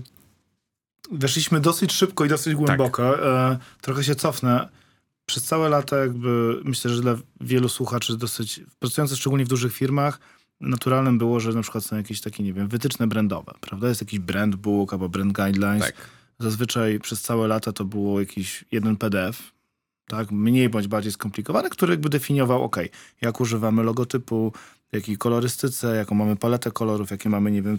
[1.11, 3.13] weszliśmy dosyć szybko i dosyć głęboko.
[3.13, 3.21] Tak.
[3.23, 4.69] E, trochę się cofnę.
[5.27, 10.19] Przez całe lata jakby myślę, że dla wielu słuchaczy dosyć, pracujących szczególnie w dużych firmach,
[10.61, 13.89] naturalnym było, że na przykład są jakieś takie, nie wiem, wytyczne brandowe, prawda?
[13.89, 15.87] Jest jakiś brand book albo brand guidelines.
[15.87, 15.95] Tak.
[16.39, 19.53] Zazwyczaj przez całe lata to było jakiś jeden PDF,
[20.09, 20.31] tak?
[20.31, 22.77] Mniej bądź bardziej skomplikowany, który jakby definiował, ok,
[23.21, 24.53] jak używamy logotypu,
[24.93, 27.79] jakiej kolorystyce, jaką mamy paletę kolorów, jakie mamy, nie wiem,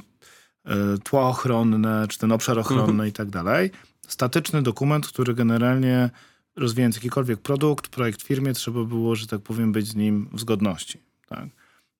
[0.65, 3.09] E, tło ochronne, czy ten obszar ochronny mhm.
[3.09, 3.71] i tak dalej.
[4.07, 6.09] Statyczny dokument, który generalnie
[6.55, 10.39] rozwijając jakikolwiek produkt, projekt w firmie, trzeba było, że tak powiem, być z nim w
[10.39, 10.99] zgodności.
[11.27, 11.45] Tak?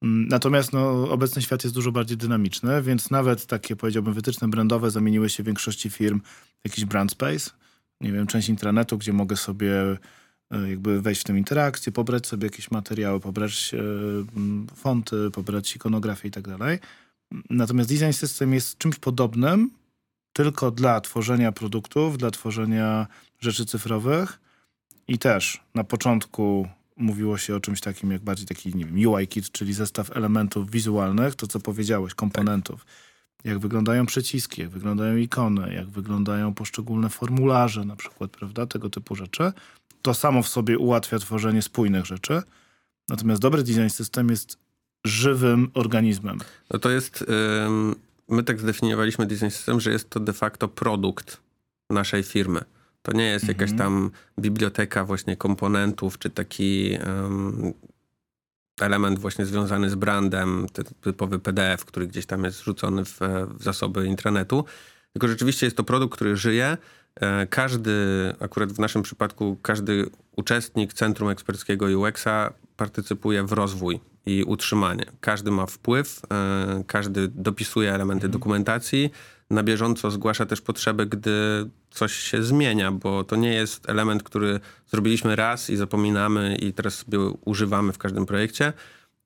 [0.03, 4.91] Mm, natomiast no, obecny świat jest dużo bardziej dynamiczny, więc nawet takie, powiedziałbym, wytyczne brandowe
[4.91, 6.21] zamieniły się w większości firm
[6.61, 7.51] w jakiś brand space.
[8.01, 9.97] Nie wiem, część intranetu, gdzie mogę sobie
[10.51, 13.77] e, jakby wejść w tę interakcję, pobrać sobie jakieś materiały, pobrać e,
[14.75, 16.79] fonty, pobrać ikonografię i tak dalej.
[17.49, 19.69] Natomiast design system jest czymś podobnym,
[20.33, 23.07] tylko dla tworzenia produktów, dla tworzenia
[23.39, 24.39] rzeczy cyfrowych
[25.07, 29.27] i też na początku mówiło się o czymś takim jak bardziej taki, nie wiem, UI
[29.27, 32.85] kit, czyli zestaw elementów wizualnych, to co powiedziałeś, komponentów.
[32.85, 32.93] Tak.
[33.43, 39.15] Jak wyglądają przyciski, jak wyglądają ikony, jak wyglądają poszczególne formularze na przykład, prawda, tego typu
[39.15, 39.53] rzeczy.
[40.01, 42.41] To samo w sobie ułatwia tworzenie spójnych rzeczy.
[43.09, 44.57] Natomiast dobry design system jest
[45.05, 46.39] żywym organizmem.
[46.73, 47.25] No to jest,
[48.29, 51.41] my tak zdefiniowaliśmy design system, że jest to de facto produkt
[51.89, 52.61] naszej firmy.
[53.03, 53.59] To nie jest mhm.
[53.59, 57.73] jakaś tam biblioteka właśnie komponentów, czy taki um,
[58.81, 60.67] element właśnie związany z brandem,
[61.01, 63.19] typowy PDF, który gdzieś tam jest rzucony w,
[63.57, 64.65] w zasoby intranetu.
[65.13, 66.77] Tylko rzeczywiście jest to produkt, który żyje.
[67.15, 67.93] E, każdy,
[68.39, 75.05] akurat w naszym przypadku, każdy uczestnik Centrum Eksperckiego UX-a partycypuje w rozwój i utrzymanie.
[75.19, 78.31] Każdy ma wpływ, e, każdy dopisuje elementy mhm.
[78.31, 79.11] dokumentacji,
[79.53, 81.31] na bieżąco zgłasza też potrzeby, gdy
[81.91, 86.95] coś się zmienia, bo to nie jest element, który zrobiliśmy raz i zapominamy i teraz
[86.95, 88.73] sobie używamy w każdym projekcie,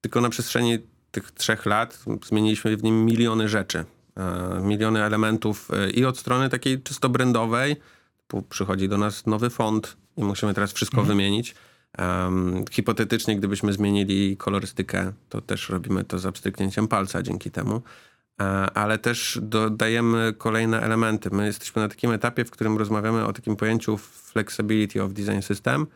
[0.02, 0.80] tylko na przestrzeni
[1.12, 3.86] tych trzech lat zmieniliśmy w nim miliony rzeczy,
[4.18, 7.76] e, miliony elementów e, i od strony takiej czysto brandowej,
[8.50, 11.18] przychodzi do nas nowy font i musimy teraz wszystko mhm.
[11.18, 11.56] wymienić,
[11.98, 17.82] Um, hipotetycznie, gdybyśmy zmienili kolorystykę, to też robimy to z abstryknięciem palca dzięki temu.
[18.42, 21.30] E, ale też dodajemy kolejne elementy.
[21.32, 25.88] My jesteśmy na takim etapie, w którym rozmawiamy o takim pojęciu flexibility of design system,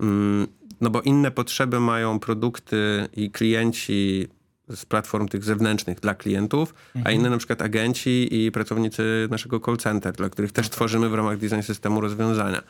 [0.00, 0.46] mm,
[0.80, 4.28] no bo inne potrzeby mają produkty i klienci
[4.68, 7.06] z platform tych zewnętrznych dla klientów, mhm.
[7.06, 10.76] a inne na przykład agenci i pracownicy naszego call center, dla których też okay.
[10.76, 12.62] tworzymy w ramach design systemu rozwiązania.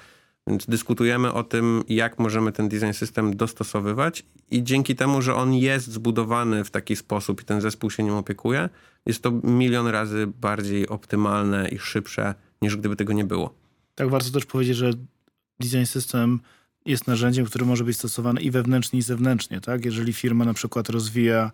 [0.46, 5.54] Więc dyskutujemy o tym, jak możemy ten design system dostosowywać i dzięki temu, że on
[5.54, 8.68] jest zbudowany w taki sposób i ten zespół się nim opiekuje,
[9.06, 13.54] jest to milion razy bardziej optymalne i szybsze, niż gdyby tego nie było.
[13.94, 14.90] Tak, warto też powiedzieć, że
[15.60, 16.40] design system
[16.86, 19.60] jest narzędziem, które może być stosowane i wewnętrznie, i zewnętrznie.
[19.60, 19.84] Tak?
[19.84, 21.50] Jeżeli firma na przykład rozwija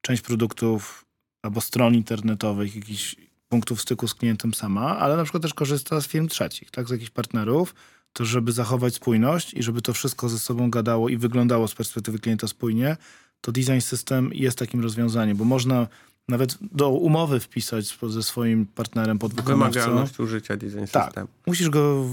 [0.00, 1.04] część produktów
[1.42, 3.16] albo stron internetowych, jakichś
[3.48, 6.88] punktów styku z klientem sama, ale na przykład też korzysta z firm trzecich, tak?
[6.88, 7.74] z jakichś partnerów,
[8.12, 12.18] to żeby zachować spójność i żeby to wszystko ze sobą gadało i wyglądało z perspektywy
[12.18, 12.96] klienta spójnie,
[13.40, 15.86] to design system jest takim rozwiązaniem, bo można
[16.28, 19.80] nawet do umowy wpisać ze swoim partnerem podwykonawcą.
[19.80, 22.06] Wymagalność użycia design tak, Musisz go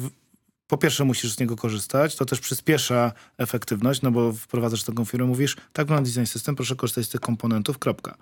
[0.72, 5.28] po pierwsze musisz z niego korzystać, to też przyspiesza efektywność, no bo wprowadzasz taką firmę,
[5.28, 8.18] mówisz, tak mam design system, proszę korzystać z tych komponentów, kropka.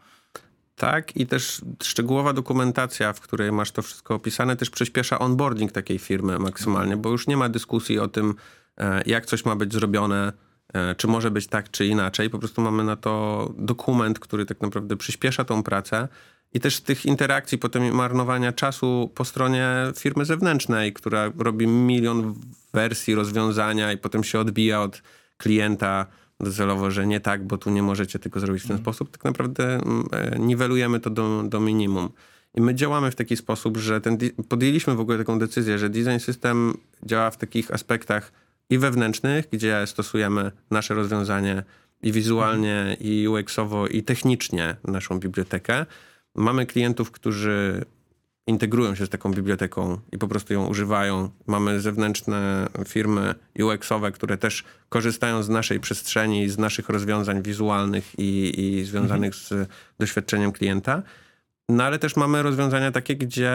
[0.76, 6.00] Tak, i też szczegółowa dokumentacja, w której masz to wszystko opisane, też przyspiesza onboarding takiej
[6.00, 8.36] firmy maksymalnie, bo już nie ma dyskusji o tym,
[8.78, 10.34] e, jak coś ma być zrobione,
[10.98, 12.30] czy może być tak, czy inaczej.
[12.30, 16.08] Po prostu mamy na to dokument, który tak naprawdę przyspiesza tą pracę.
[16.54, 22.36] I też tych interakcji, potem marnowania czasu po stronie firmy zewnętrznej, która robi milion
[22.74, 25.02] wersji rozwiązania i potem się odbija od
[25.38, 26.06] klienta
[26.40, 29.12] docelowo, że nie tak, bo tu nie możecie tego zrobić w ten sposób.
[29.12, 32.10] Tak naprawdę mm, e, niwelujemy to do, do minimum.
[32.56, 34.18] I my działamy w taki sposób, że ten,
[34.50, 38.32] podjęliśmy w ogóle taką decyzję, że design system działa w takich aspektach
[38.70, 41.64] i wewnętrznych, gdzie stosujemy nasze rozwiązanie
[42.02, 45.86] i wizualnie, i UX-owo, i technicznie naszą bibliotekę.
[46.36, 47.86] Mamy klientów, którzy
[48.48, 51.30] integrują się z taką biblioteką i po prostu ją używają.
[51.48, 58.54] Mamy zewnętrzne firmy UX-owe, które też korzystają z naszej przestrzeni, z naszych rozwiązań wizualnych i,
[58.58, 59.66] i związanych mhm.
[59.66, 61.04] z doświadczeniem klienta.
[61.70, 63.52] No ale też mamy rozwiązania takie, gdzie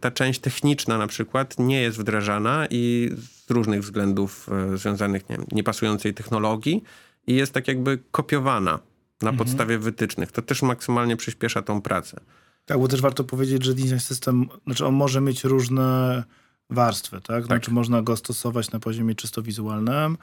[0.00, 3.10] ta część techniczna na przykład nie jest wdrażana i
[3.46, 6.84] z różnych względów e, związanych, nie wiem, niepasującej technologii
[7.26, 8.78] i jest tak jakby kopiowana
[9.22, 9.36] na mhm.
[9.36, 10.32] podstawie wytycznych.
[10.32, 12.20] To też maksymalnie przyspiesza tą pracę.
[12.66, 16.24] Tak, bo też warto powiedzieć, że design system, znaczy on może mieć różne
[16.70, 17.46] warstwy, tak?
[17.46, 17.74] Znaczy tak.
[17.74, 20.16] można go stosować na poziomie czysto wizualnym,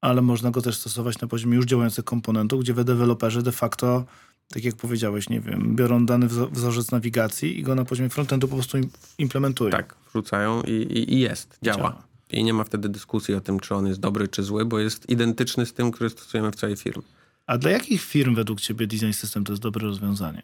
[0.00, 4.04] ale można go też stosować na poziomie już działających komponentów, gdzie deweloperzy de facto,
[4.52, 8.54] tak jak powiedziałeś, nie wiem, biorą dany wzorzec nawigacji i go na poziomie frontendu po
[8.54, 8.78] prostu
[9.18, 9.70] implementują.
[9.70, 11.78] Tak, wrzucają i, i, i jest, działa.
[11.78, 12.02] działa.
[12.30, 15.10] I nie ma wtedy dyskusji o tym, czy on jest dobry, czy zły, bo jest
[15.10, 17.02] identyczny z tym, który stosujemy w całej firmie.
[17.46, 20.42] A dla jakich firm według ciebie design system to jest dobre rozwiązanie?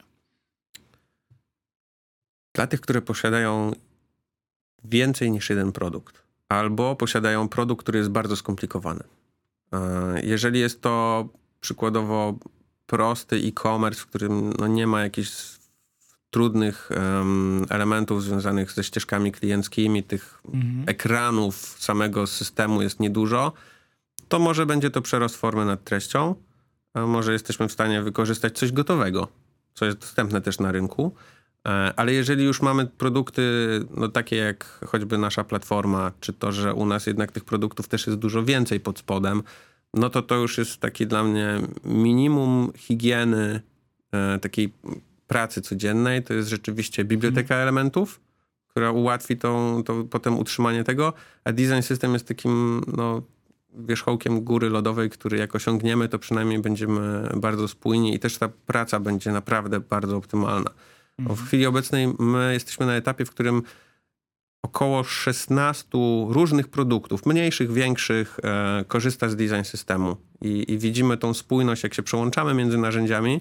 [2.55, 3.73] Dla tych, które posiadają
[4.85, 9.05] więcej niż jeden produkt, albo posiadają produkt, który jest bardzo skomplikowany.
[9.73, 11.29] E, jeżeli jest to
[11.61, 12.39] przykładowo
[12.87, 15.57] prosty e-commerce, w którym no nie ma jakichś
[16.31, 20.85] trudnych um, elementów związanych ze ścieżkami klienckimi, tych mhm.
[20.87, 23.53] ekranów samego systemu jest niedużo,
[24.29, 26.35] to może będzie to przerost formy nad treścią,
[26.95, 29.29] a może jesteśmy w stanie wykorzystać coś gotowego,
[29.75, 31.15] co jest dostępne też na rynku.
[31.67, 33.43] E, ale jeżeli już mamy produkty,
[33.97, 38.07] no takie jak choćby nasza platforma, czy to, że u nas jednak tych produktów też
[38.07, 39.43] jest dużo więcej pod spodem,
[39.97, 43.61] no to to już jest taki dla mnie minimum higieny
[44.13, 44.73] e, takiej
[45.27, 46.23] pracy codziennej.
[46.23, 47.63] To jest rzeczywiście biblioteka hmm.
[47.63, 48.21] elementów,
[48.69, 51.13] która ułatwi tą, to potem utrzymanie tego,
[51.45, 53.23] a design system jest takim no,
[53.75, 59.01] wierzchołkiem góry lodowej, który jak osiągniemy, to przynajmniej będziemy bardzo spójni i też ta praca
[59.01, 60.71] będzie naprawdę bardzo optymalna.
[61.19, 63.63] W chwili obecnej my jesteśmy na etapie, w którym
[64.67, 65.89] około 16
[66.29, 70.17] różnych produktów, mniejszych, większych, e, korzysta z design systemu.
[70.43, 73.41] I, I, widzimy tą spójność, jak się przełączamy między narzędziami,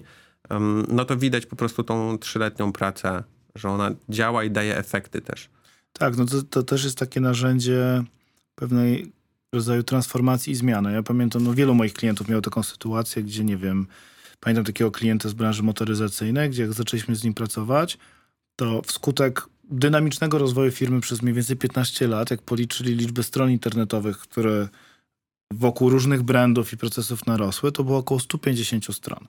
[0.50, 5.20] um, no to widać po prostu tą trzyletnią pracę, że ona działa i daje efekty
[5.20, 5.48] też.
[5.92, 8.04] Tak, no to, to też jest takie narzędzie
[8.54, 9.12] pewnej
[9.52, 10.92] rodzaju transformacji i zmiany.
[10.92, 13.86] Ja pamiętam, no wielu moich klientów miało taką sytuację, gdzie nie wiem,
[14.40, 17.98] Pamiętam takiego klienta z branży motoryzacyjnej, gdzie jak zaczęliśmy z nim pracować,
[18.56, 24.18] to wskutek dynamicznego rozwoju firmy przez mniej więcej 15 lat, jak policzyli liczbę stron internetowych,
[24.18, 24.68] które
[25.52, 29.26] wokół różnych brandów i procesów narosły, to było około 150 stron.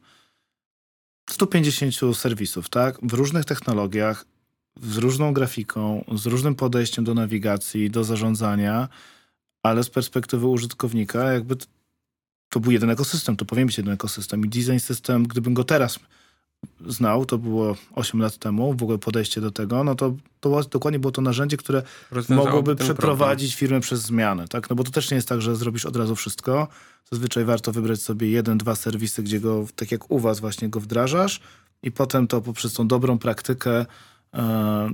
[1.29, 2.99] 150 serwisów, tak?
[3.03, 4.25] W różnych technologiach,
[4.81, 8.89] z różną grafiką, z różnym podejściem do nawigacji, do zarządzania,
[9.63, 11.55] ale z perspektywy użytkownika jakby
[12.49, 14.45] to był jeden ekosystem, to powinien być jeden ekosystem.
[14.45, 15.99] I design system, gdybym go teraz
[16.87, 20.99] znał, to było 8 lat temu, w ogóle podejście do tego, no to, to dokładnie
[20.99, 21.83] było to narzędzie, które
[22.29, 23.59] mogłoby przeprowadzić problem.
[23.59, 24.69] firmę przez zmianę, tak?
[24.69, 26.67] No bo to też nie jest tak, że zrobisz od razu wszystko.
[27.11, 30.79] Zazwyczaj warto wybrać sobie jeden, dwa serwisy, gdzie go, tak jak u was właśnie go
[30.79, 31.41] wdrażasz
[31.83, 33.85] i potem to poprzez tą dobrą praktykę
[34.33, 34.89] e,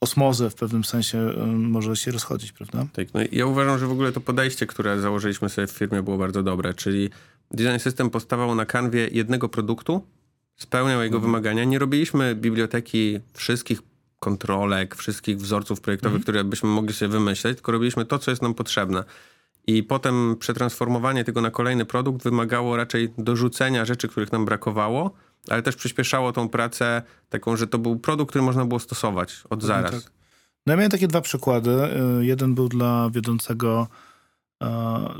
[0.00, 2.86] osmozę w pewnym sensie może się rozchodzić, prawda?
[2.92, 6.18] Tak, no ja uważam, że w ogóle to podejście, które założyliśmy sobie w firmie było
[6.18, 7.10] bardzo dobre, czyli
[7.50, 10.02] design system postawał na kanwie jednego produktu,
[10.62, 11.32] spełniał jego mhm.
[11.32, 11.64] wymagania.
[11.64, 13.82] Nie robiliśmy biblioteki wszystkich
[14.18, 16.22] kontrolek, wszystkich wzorców projektowych, mhm.
[16.22, 19.04] które byśmy mogli sobie wymyśleć, tylko robiliśmy to, co jest nam potrzebne.
[19.66, 25.10] I potem przetransformowanie tego na kolejny produkt wymagało raczej dorzucenia rzeczy, których nam brakowało,
[25.48, 29.62] ale też przyspieszało tą pracę taką, że to był produkt, który można było stosować od
[29.62, 29.90] zaraz.
[30.04, 30.12] Tak.
[30.66, 31.70] No ja miałem takie dwa przykłady.
[32.20, 33.88] Y, jeden był dla wiodącego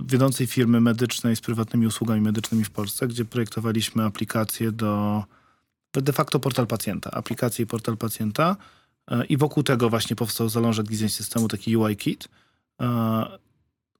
[0.06, 5.24] wiodącej firmy medycznej z prywatnymi usługami medycznymi w Polsce, gdzie projektowaliśmy aplikację do
[5.92, 8.56] de facto portal pacjenta, aplikację i portal pacjenta
[9.12, 12.28] y, i wokół tego właśnie powstał zalążek design systemu, taki UI kit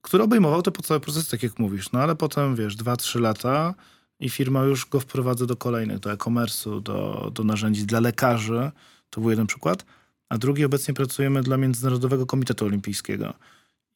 [0.03, 1.93] który obejmował te podstawowe procesy, tak jak mówisz.
[1.93, 3.75] No ale potem, wiesz, 2-3 lata
[4.21, 8.71] i firma już go wprowadza do kolejnych, do e-commerce'u, do, do narzędzi dla lekarzy.
[9.11, 9.85] To był jeden przykład.
[10.29, 13.35] A drugi obecnie pracujemy dla Międzynarodowego Komitetu Olimpijskiego.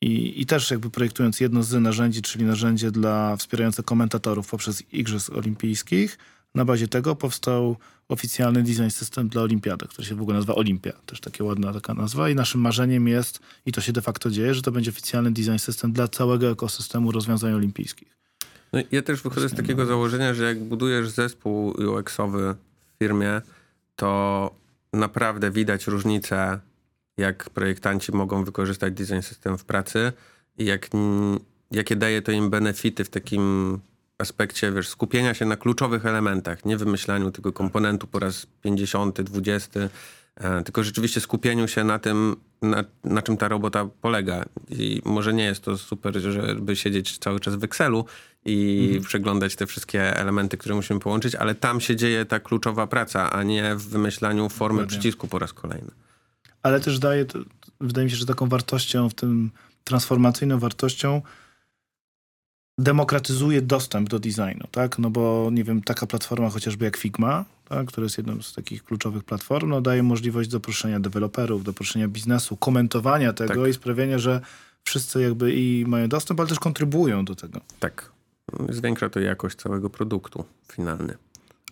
[0.05, 5.33] I, I też jakby projektując jedno z narzędzi, czyli narzędzie dla wspierające komentatorów poprzez Igrzysk
[5.37, 6.19] Olimpijskich,
[6.55, 7.77] na bazie tego powstał
[8.09, 10.93] oficjalny design system dla Olimpiady, który się w ogóle nazywa Olimpia.
[11.07, 12.29] Też takie ładna taka nazwa.
[12.29, 15.59] I naszym marzeniem jest, i to się de facto dzieje, że to będzie oficjalny design
[15.59, 18.19] system dla całego ekosystemu rozwiązań olimpijskich.
[18.73, 22.55] No, ja też wychodzę z takiego założenia, że jak budujesz zespół UX-owy
[22.95, 23.43] w firmie,
[23.97, 24.51] to
[24.93, 26.61] naprawdę widać różnicę,
[27.17, 30.13] jak projektanci mogą wykorzystać design system w pracy
[30.59, 30.89] i jak,
[31.71, 33.79] jakie daje to im benefity w takim
[34.19, 39.81] aspekcie wiesz, skupienia się na kluczowych elementach, nie wymyślaniu tego komponentu po raz 50, 20,
[40.37, 44.45] e, tylko rzeczywiście skupieniu się na tym, na, na, czym ta robota polega.
[44.71, 48.05] I może nie jest to super, żeby siedzieć cały czas w Excelu
[48.45, 49.05] i mhm.
[49.05, 53.43] przeglądać te wszystkie elementy, które musimy połączyć, ale tam się dzieje ta kluczowa praca, a
[53.43, 54.99] nie w wymyślaniu formy Dokładnie.
[54.99, 55.91] przycisku po raz kolejny.
[56.65, 57.27] Ale też daje,
[57.81, 59.51] wydaje mi się, że taką wartością w tym,
[59.85, 61.23] transformacyjną wartością
[62.79, 64.99] demokratyzuje dostęp do designu, tak?
[64.99, 67.87] No bo, nie wiem, taka platforma chociażby jak Figma, tak?
[67.87, 73.33] która jest jedną z takich kluczowych platform, no daje możliwość zaproszenia deweloperów, zaproszenia biznesu, komentowania
[73.33, 73.71] tego tak.
[73.71, 74.41] i sprawienia, że
[74.85, 77.61] wszyscy jakby i mają dostęp, ale też kontrybują do tego.
[77.81, 78.11] Tak.
[78.69, 81.15] Zwiększa to jakość całego produktu finalny.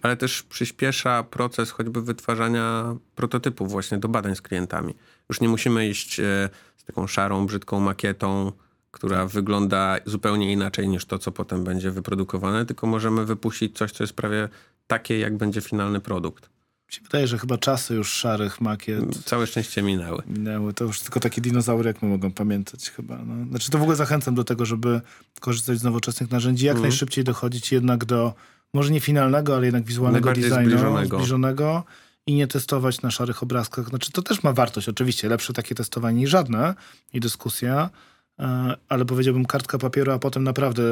[0.02, 4.94] Ale też przyspiesza proces choćby wytwarzania prototypów właśnie do badań z klientami.
[5.28, 8.52] Już nie musimy iść e, z taką szarą, brzydką makietą,
[8.90, 14.04] która wygląda zupełnie inaczej niż to, co potem będzie wyprodukowane, tylko możemy wypuścić coś, co
[14.04, 14.48] jest prawie
[14.86, 16.50] takie, jak będzie finalny produkt.
[16.88, 19.24] Mi się wydaje, że chyba czasy już szarych makiet...
[19.24, 20.22] Całe szczęście minęły.
[20.26, 20.74] Minęły.
[20.74, 23.18] To już tylko takie dinozaury, jak my mogą pamiętać chyba.
[23.24, 23.48] No.
[23.48, 25.00] Znaczy to w ogóle zachęcam do tego, żeby
[25.40, 26.82] korzystać z nowoczesnych narzędzi, jak mm.
[26.82, 28.34] najszybciej dochodzić jednak do,
[28.74, 30.56] może nie finalnego, ale jednak wizualnego designu.
[30.56, 31.16] Zbliżonego.
[31.16, 31.84] zbliżonego
[32.26, 33.88] i nie testować na szarych obrazkach.
[33.88, 35.28] Znaczy to też ma wartość, oczywiście.
[35.28, 36.74] Lepsze takie testowanie niż żadne
[37.12, 37.90] i dyskusja,
[38.38, 40.82] E, ale powiedziałbym kartka papieru, a potem naprawdę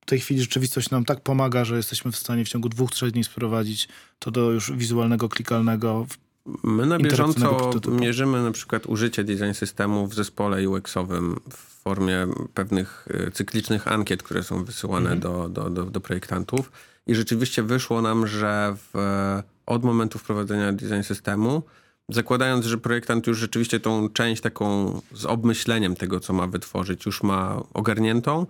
[0.00, 3.10] w tej chwili rzeczywistość nam tak pomaga, że jesteśmy w stanie w ciągu dwóch, trzech
[3.10, 3.88] dni sprowadzić
[4.18, 6.06] to do już wizualnego, klikalnego,
[6.62, 13.08] My na bieżąco mierzymy na przykład użycie design systemu w zespole UX-owym w formie pewnych
[13.10, 15.20] e, cyklicznych ankiet, które są wysyłane mhm.
[15.20, 16.72] do, do, do, do, projektantów.
[17.06, 18.98] I rzeczywiście wyszło nam, że w,
[19.66, 21.62] od momentu wprowadzenia design systemu
[22.08, 27.22] zakładając, że projektant już rzeczywiście tą część taką z obmyśleniem tego, co ma wytworzyć, już
[27.22, 28.46] ma ogarniętą,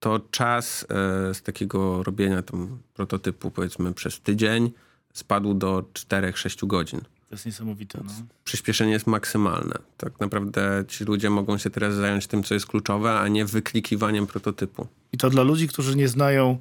[0.00, 4.70] to czas e, z takiego robienia tam prototypu powiedzmy przez tydzień
[5.12, 7.00] spadł do 4-6 godzin.
[7.00, 8.00] To jest niesamowite.
[8.04, 8.12] No.
[8.44, 9.74] Przyspieszenie jest maksymalne.
[9.96, 14.26] Tak naprawdę ci ludzie mogą się teraz zająć tym, co jest kluczowe, a nie wyklikiwaniem
[14.26, 14.86] prototypu.
[15.12, 16.58] I to dla ludzi, którzy nie znają,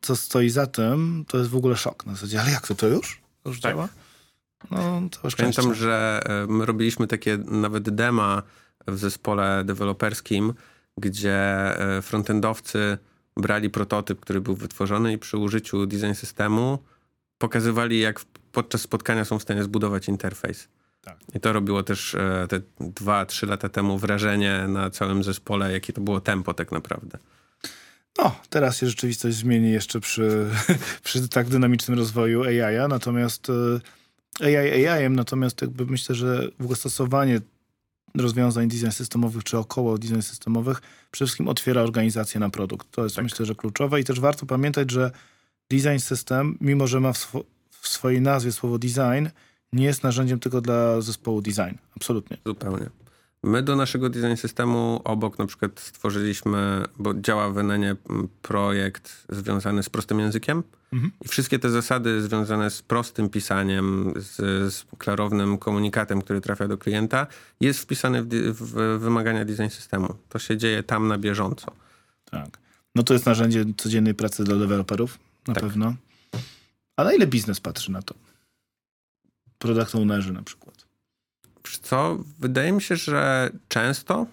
[0.00, 2.06] co stoi za tym, to jest w ogóle szok.
[2.06, 3.20] Na zasadzie, ale jak to, to już?
[3.42, 3.72] To już tak.
[3.72, 3.88] działa?
[4.70, 5.02] No,
[5.36, 8.42] Pamiętam, że e, my robiliśmy takie nawet dema
[8.86, 10.54] w zespole deweloperskim,
[10.96, 11.36] gdzie
[11.96, 12.98] e, frontendowcy
[13.36, 16.78] brali prototyp, który był wytworzony i przy użyciu design systemu
[17.38, 18.20] pokazywali, jak
[18.52, 20.68] podczas spotkania są w stanie zbudować interfejs.
[21.02, 21.16] Tak.
[21.34, 25.92] I to robiło też e, te dwa, trzy lata temu wrażenie na całym zespole, jakie
[25.92, 27.18] to było tempo tak naprawdę.
[28.18, 30.46] No, teraz się rzeczywistość zmieni jeszcze przy,
[31.04, 33.50] przy tak dynamicznym rozwoju AI, natomiast
[34.40, 37.40] AI AI-em, natomiast jakby myślę, że stosowanie
[38.14, 42.90] rozwiązań design systemowych czy około design systemowych przede wszystkim otwiera organizację na produkt.
[42.90, 43.24] To jest tak.
[43.24, 45.10] myślę, że kluczowe i też warto pamiętać, że
[45.70, 49.28] design system, mimo że ma w, swo w swojej nazwie słowo design,
[49.72, 51.76] nie jest narzędziem tylko dla zespołu design.
[51.96, 52.36] Absolutnie.
[52.46, 52.86] Zupełnie.
[53.46, 57.96] My do naszego design systemu obok na przykład stworzyliśmy, bo działa w Enenie
[58.42, 61.12] projekt związany z prostym językiem mhm.
[61.24, 64.36] i wszystkie te zasady związane z prostym pisaniem, z,
[64.74, 67.26] z, klarownym komunikatem, który trafia do klienta,
[67.60, 70.14] jest wpisany w, w wymagania design systemu.
[70.28, 71.72] To się dzieje tam na bieżąco.
[72.30, 72.58] Tak.
[72.94, 75.18] No to jest narzędzie codziennej pracy dla deweloperów,
[75.48, 75.64] na tak.
[75.64, 75.94] pewno.
[76.96, 78.14] A na ile biznes patrzy na to?
[79.58, 80.75] Product ownerzy na przykład
[81.82, 82.18] co?
[82.38, 84.26] Wydaje mi się, że często,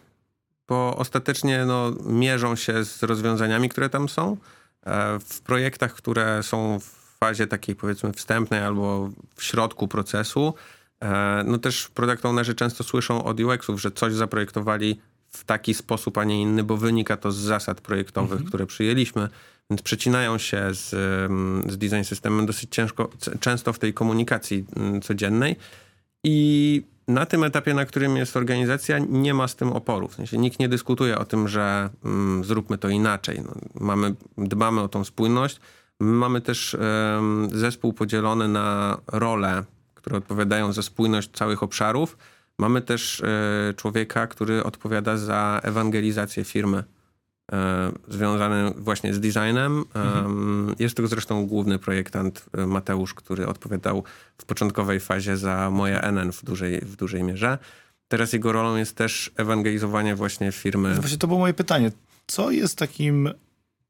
[0.68, 4.38] bo ostatecznie no, mierzą się z rozwiązaniami, które tam są.
[4.86, 6.84] E, w projektach, które są w
[7.20, 10.54] fazie takiej powiedzmy wstępnej albo w środku procesu,
[11.02, 16.18] e, no też product ownerzy często słyszą od UX-ów, że coś zaprojektowali w taki sposób,
[16.18, 18.48] a nie inny, bo wynika to z zasad projektowych, mhm.
[18.48, 19.30] które przyjęliśmy,
[19.70, 20.90] więc przecinają się z,
[21.72, 23.10] z design systemem dosyć ciężko,
[23.40, 24.66] często w tej komunikacji
[25.04, 25.56] codziennej.
[26.24, 30.08] I na tym etapie, na którym jest organizacja, nie ma z tym oporu.
[30.08, 33.42] W sensie nikt nie dyskutuje o tym, że mm, zróbmy to inaczej.
[33.46, 35.60] No, mamy, dbamy o tą spójność.
[36.00, 36.78] My mamy też
[37.14, 39.64] um, zespół podzielony na role,
[39.96, 42.18] które odpowiadają za spójność całych obszarów.
[42.58, 46.84] Mamy też e, człowieka, który odpowiada za ewangelizację firmy.
[47.54, 49.86] E, związany właśnie z designem.
[49.94, 50.76] Mhm.
[50.80, 54.04] Jest to zresztą główny projektant e, Mateusz, który odpowiadał
[54.38, 57.58] w początkowej fazie za moje NN w dużej, w dużej mierze.
[58.08, 60.96] Teraz jego rolą jest też ewangelizowanie właśnie firmy.
[60.96, 61.92] Właśnie to było moje pytanie.
[62.28, 63.30] Co jest takim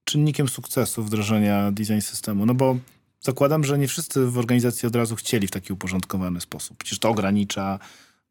[0.04, 2.46] czynnikiem sukcesu wdrożenia design systemu?
[2.46, 2.78] No bo
[3.22, 6.78] zakładam, że nie wszyscy w organizacji od razu chcieli w taki uporządkowany sposób.
[6.78, 7.80] Przecież to ogranicza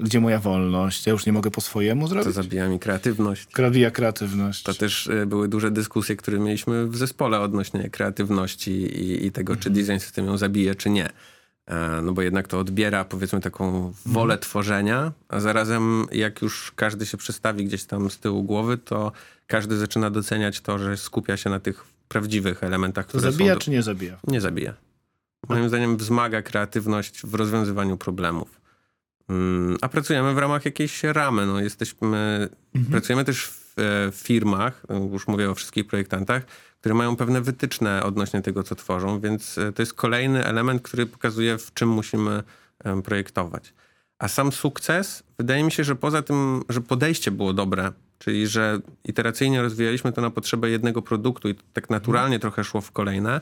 [0.03, 1.07] gdzie moja wolność?
[1.07, 2.25] Ja już nie mogę po swojemu zrobić?
[2.25, 3.49] To zabija mi kreatywność.
[3.57, 4.63] Zabija kreatywność.
[4.63, 9.53] To też e, były duże dyskusje, które mieliśmy w zespole odnośnie kreatywności i, i tego,
[9.53, 9.63] mhm.
[9.63, 11.09] czy design system ją zabije, czy nie.
[11.67, 14.41] E, no bo jednak to odbiera powiedzmy taką wolę mhm.
[14.41, 19.13] tworzenia, a zarazem jak już każdy się przestawi gdzieś tam z tyłu głowy, to
[19.47, 23.61] każdy zaczyna doceniać to, że skupia się na tych prawdziwych elementach, to które zabija są...
[23.61, 24.19] czy nie zabija?
[24.27, 24.75] Nie zabija.
[25.49, 28.62] Moim zdaniem wzmaga kreatywność w rozwiązywaniu problemów.
[29.29, 31.47] Mm, a pracujemy w ramach jakiejś ramy.
[31.47, 32.93] No, jesteśmy, mhm.
[32.93, 36.43] Pracujemy też w, e, w firmach, już mówię o wszystkich projektantach,
[36.81, 41.07] które mają pewne wytyczne odnośnie tego, co tworzą, więc e, to jest kolejny element, który
[41.07, 42.43] pokazuje, w czym musimy
[43.05, 43.75] projektować.
[44.19, 48.81] A sam sukces, wydaje mi się, że poza tym, że podejście było dobre, czyli że
[49.05, 52.41] iteracyjnie rozwijaliśmy to na potrzebę jednego produktu i tak naturalnie mhm.
[52.41, 53.41] trochę szło w kolejne,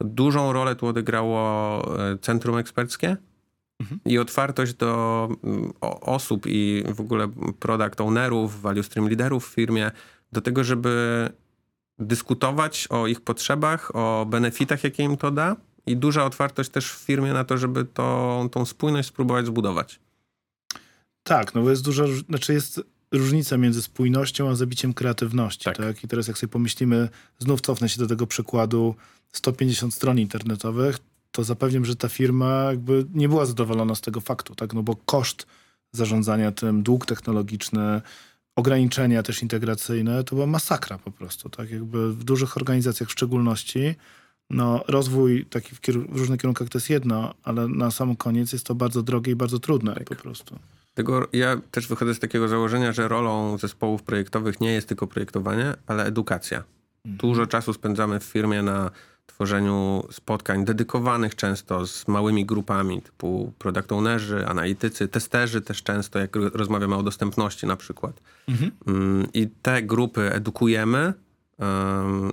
[0.00, 3.16] dużą rolę tu odegrało e, centrum eksperckie,
[3.80, 4.00] Mhm.
[4.04, 7.28] I otwartość do mm, osób i w ogóle
[7.60, 9.90] product ownerów, value stream liderów w firmie,
[10.32, 11.28] do tego, żeby
[11.98, 15.56] dyskutować o ich potrzebach, o benefitach, jakie im to da
[15.86, 20.00] i duża otwartość też w firmie na to, żeby to, tą spójność spróbować zbudować.
[21.22, 22.80] Tak, no bo jest duża, znaczy jest
[23.12, 25.64] różnica między spójnością a zabiciem kreatywności.
[25.64, 25.76] Tak.
[25.76, 26.04] tak.
[26.04, 27.08] I teraz jak sobie pomyślimy,
[27.38, 28.94] znów cofnę się do tego przykładu
[29.32, 30.98] 150 stron internetowych,
[31.36, 34.74] to zapewniam, że ta firma jakby nie była zadowolona z tego faktu, tak?
[34.74, 35.46] No bo koszt
[35.92, 38.00] zarządzania tym, dług technologiczny,
[38.56, 41.70] ograniczenia też integracyjne, to była masakra po prostu, tak?
[41.70, 43.94] Jakby w dużych organizacjach w szczególności,
[44.50, 48.66] no rozwój taki w, w różnych kierunkach to jest jedno, ale na sam koniec jest
[48.66, 50.04] to bardzo drogie i bardzo trudne tak.
[50.04, 50.58] po prostu.
[50.94, 55.74] Tego, ja też wychodzę z takiego założenia, że rolą zespołów projektowych nie jest tylko projektowanie,
[55.86, 56.58] ale edukacja.
[56.58, 57.16] Mhm.
[57.16, 58.90] Dużo czasu spędzamy w firmie na
[59.26, 66.36] tworzeniu spotkań dedykowanych często z małymi grupami typu product ownerzy, analitycy, testerzy też często, jak
[66.36, 68.20] rozmawiamy o dostępności na przykład.
[68.48, 68.70] Mhm.
[68.86, 71.12] Mm, I te grupy edukujemy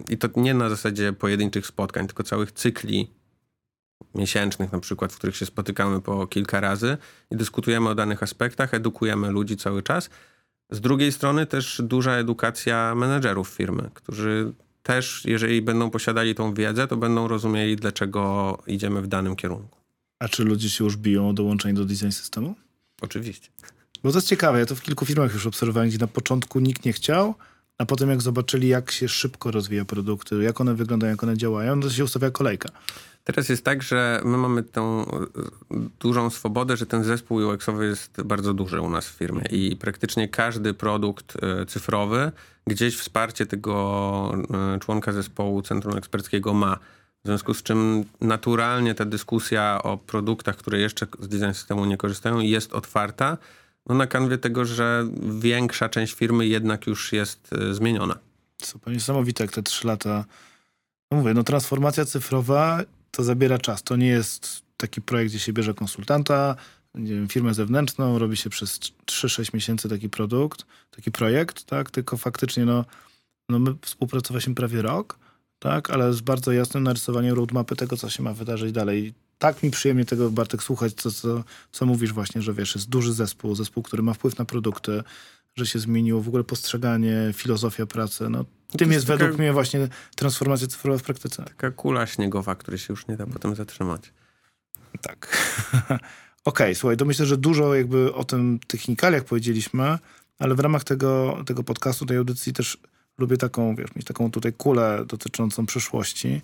[0.10, 3.12] i to nie na zasadzie pojedynczych spotkań, tylko całych cykli
[4.16, 6.98] miesięcznych na przykład, w których się spotykamy po kilka razy
[7.32, 10.10] i dyskutujemy o danych aspektach, edukujemy ludzi cały czas.
[10.72, 16.88] Z drugiej strony też duża edukacja menedżerów firmy, którzy też, jeżeli będą posiadali tą wiedzę,
[16.88, 19.78] to będą rozumieli, dlaczego idziemy w danym kierunku.
[20.20, 22.56] A czy ludzie się już biją o dołączenie do design systemu?
[23.02, 23.50] Oczywiście.
[24.04, 26.86] Bo to jest ciekawe, ja to w kilku firmach już obserwowałem, gdzie na początku nikt
[26.86, 27.36] nie chciał,
[27.78, 31.80] a potem jak zobaczyli, jak się szybko rozwija produkty, jak one wyglądają, jak one działają,
[31.80, 32.70] to się ustawia kolejka.
[33.24, 35.26] Teraz jest tak, że my mamy tą e,
[36.00, 40.28] dużą swobodę, że ten zespół UX-owy jest bardzo duży u nas w firmie i praktycznie
[40.28, 42.32] każdy produkt e, cyfrowy
[42.68, 44.34] gdzieś wsparcie tego
[44.76, 46.80] e, członka zespołu Centrum Eksperckiego ma.
[47.24, 51.98] W związku z czym naturalnie ta dyskusja o produktach, które jeszcze z design systemu nie
[51.98, 53.38] korzystają, jest otwarta
[53.88, 55.08] no na kanwie tego, że
[55.40, 58.16] większa część firmy jednak już jest zmieniona.
[58.62, 60.26] Super, niesamowite jak te trzy lata.
[61.12, 62.84] No mówię, no transformacja cyfrowa
[63.16, 63.84] to zabiera czas.
[63.84, 66.56] To nie jest taki projekt, gdzie się bierze konsultanta,
[66.96, 71.92] wiem, firmę zewnętrzną, robi się przez 3-6 miesięcy taki produkt, taki projekt, tak?
[71.92, 72.86] Tylko faktycznie no,
[73.50, 75.20] no my współpracowaliśmy prawie rok,
[75.60, 75.90] tak?
[75.90, 79.14] Ale z bardzo jasnym narysowaniem roadmapy tego, co się ma wydarzyć dalej.
[79.38, 83.14] Tak mi przyjemnie tego, Bartek, słuchać, co, co, co mówisz właśnie, że wiesz, jest duży
[83.14, 85.04] zespół, zespół, który ma wpływ na produkty,
[85.56, 88.30] że się zmieniło w ogóle postrzeganie, filozofia pracy.
[88.30, 88.46] No,
[88.78, 91.44] tym jest, jest taka, według mnie właśnie transformacja cyfrowa w praktyce.
[91.44, 94.14] Taka kula śniegowa, której się już nie da potem zatrzymać.
[95.02, 95.28] Tak.
[95.84, 96.02] Okej,
[96.46, 99.98] okay, słuchaj, to myślę, że dużo jakby o tym technikaliach powiedzieliśmy,
[100.40, 102.78] ale w ramach tego, tego podcastu, tej audycji też
[103.18, 106.42] lubię taką, wiesz, mieć taką tutaj kulę dotyczącą przyszłości.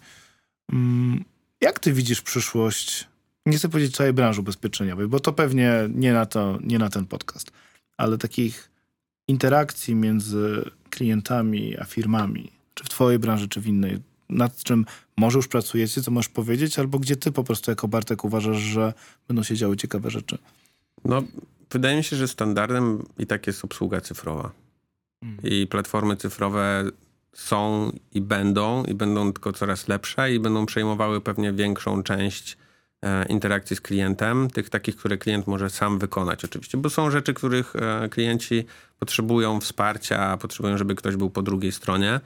[0.74, 1.24] Mm,
[1.62, 3.08] jak ty widzisz przyszłość,
[3.46, 7.06] nie chcę powiedzieć całej branży ubezpieczeniowej, bo to pewnie nie na, to, nie na ten
[7.06, 7.52] podcast,
[7.98, 8.72] ale takich
[9.30, 14.00] interakcji między klientami a firmami, czy w twojej branży, czy w innej,
[14.30, 14.86] nad czym
[15.18, 18.94] może już pracujecie, co możesz powiedzieć, albo gdzie ty po prostu jako Bartek uważasz, że
[19.28, 20.38] będą się działy ciekawe rzeczy?
[21.06, 21.24] No,
[21.72, 24.52] wydaje mi się, że standardem i tak jest obsługa cyfrowa.
[25.44, 26.92] I platformy cyfrowe
[27.34, 32.58] są i będą, i będą tylko coraz lepsze i będą przejmowały pewnie większą część
[33.30, 37.76] interakcji z klientem, tych takich, które klient może sam wykonać oczywiście, bo są rzeczy, których
[37.76, 38.66] e, klienci
[39.00, 42.20] potrzebują wsparcia, potrzebują, żeby ktoś był po drugiej stronie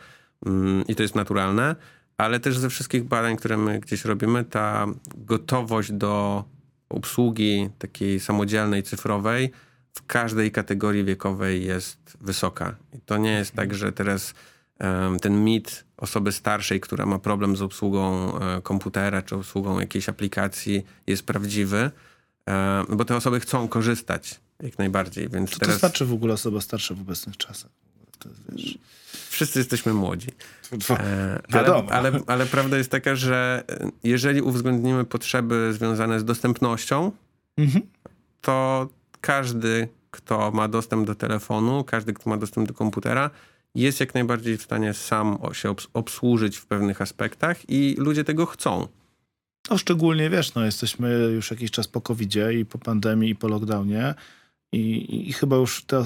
[0.45, 1.75] mm, i to jest naturalne,
[2.17, 6.43] ale też ze wszystkich badań, które my gdzieś robimy, ta gotowość do
[6.89, 9.51] obsługi takiej samodzielnej, cyfrowej
[9.93, 12.75] w każdej kategorii wiekowej jest wysoka.
[12.93, 14.33] I to nie jest tak, że teraz
[15.21, 20.85] ten mit osoby starszej, która ma problem z obsługą e, komputera czy obsługą jakiejś aplikacji
[21.07, 21.91] jest prawdziwy,
[22.89, 25.29] bo te osoby chcą korzystać jak najbardziej.
[25.29, 27.71] Więc Co teraz to znaczy w ogóle osoba starsza w obecnych czasach?
[29.29, 30.27] Wszyscy jesteśmy młodzi.
[30.89, 31.41] E.
[31.51, 37.11] Ale, ale, ale prawda jest taka, że e, jeżeli uwzględnimy potrzeby związane z dostępnością,
[37.57, 37.81] Mhm.
[38.41, 38.87] to
[39.21, 43.29] każdy, kto ma dostęp do telefonu, każdy, kto ma dostęp do komputera,
[43.75, 48.45] jest jak najbardziej w stanie sam się obs- obsłużyć w pewnych aspektach i ludzie tego
[48.45, 48.87] chcą.
[49.69, 53.47] No szczególnie, wiesz, no jesteśmy już jakiś czas po covid i po pandemii i po
[53.47, 54.13] lockdownie
[54.71, 56.03] i, i, i chyba już ta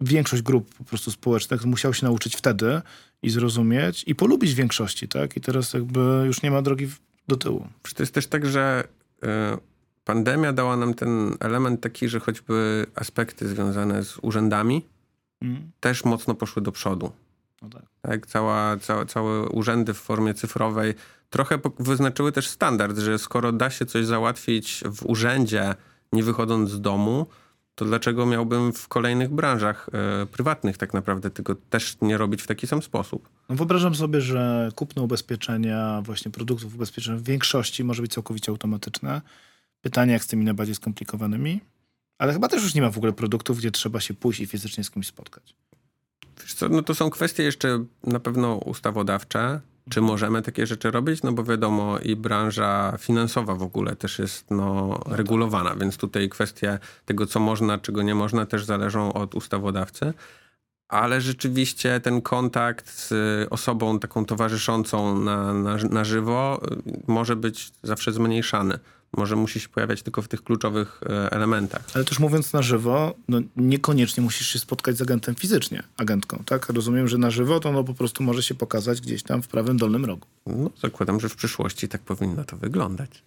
[0.00, 2.80] większość grup po prostu społecznych musiał się nauczyć wtedy
[3.22, 5.36] i zrozumieć i polubić większości, tak?
[5.36, 6.88] I teraz jakby już nie ma drogi
[7.28, 7.66] do tyłu.
[7.94, 8.88] To jest też tak, że
[9.22, 9.58] e,
[10.04, 14.82] pandemia dała nam ten element taki, że choćby aspekty związane z urzędami
[15.42, 15.70] Mm.
[15.80, 17.12] też mocno poszły do przodu.
[17.62, 17.82] No tak.
[18.02, 20.94] Tak, cała, cała, całe urzędy w formie cyfrowej
[21.30, 25.74] trochę wyznaczyły też standard, że skoro da się coś załatwić w urzędzie,
[26.12, 27.26] nie wychodząc z domu,
[27.74, 32.46] to dlaczego miałbym w kolejnych branżach e, prywatnych tak naprawdę tego też nie robić w
[32.46, 33.28] taki sam sposób?
[33.48, 39.20] No wyobrażam sobie, że kupno ubezpieczenia, właśnie produktów ubezpieczeń w większości może być całkowicie automatyczne.
[39.80, 41.60] Pytanie, jak z tymi najbardziej skomplikowanymi.
[42.20, 44.84] Ale chyba też już nie ma w ogóle produktów, gdzie trzeba się pójść i fizycznie
[44.84, 45.54] z kimś spotkać.
[46.42, 49.60] Wiesz co, no to są kwestie jeszcze na pewno ustawodawcze.
[49.90, 51.22] Czy możemy takie rzeczy robić?
[51.22, 56.78] No bo wiadomo, i branża finansowa w ogóle też jest no, regulowana, więc tutaj kwestie
[57.04, 60.12] tego, co można, czego nie można, też zależą od ustawodawcy.
[60.88, 63.12] Ale rzeczywiście ten kontakt z
[63.52, 68.78] osobą taką towarzyszącą na, na, na żywo y, może być zawsze zmniejszany.
[69.16, 71.84] Może musi się pojawiać tylko w tych kluczowych e, elementach.
[71.94, 76.68] Ale też mówiąc na żywo, no niekoniecznie musisz się spotkać z agentem fizycznie, agentką, tak?
[76.68, 79.76] Rozumiem, że na żywo to no po prostu może się pokazać gdzieś tam w prawym
[79.76, 80.26] dolnym rogu.
[80.46, 83.22] No, zakładam, że w przyszłości tak powinno to wyglądać.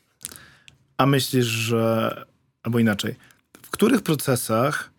[0.98, 2.26] A myślisz, że...
[2.64, 3.16] Albo inaczej.
[3.62, 4.90] W których procesach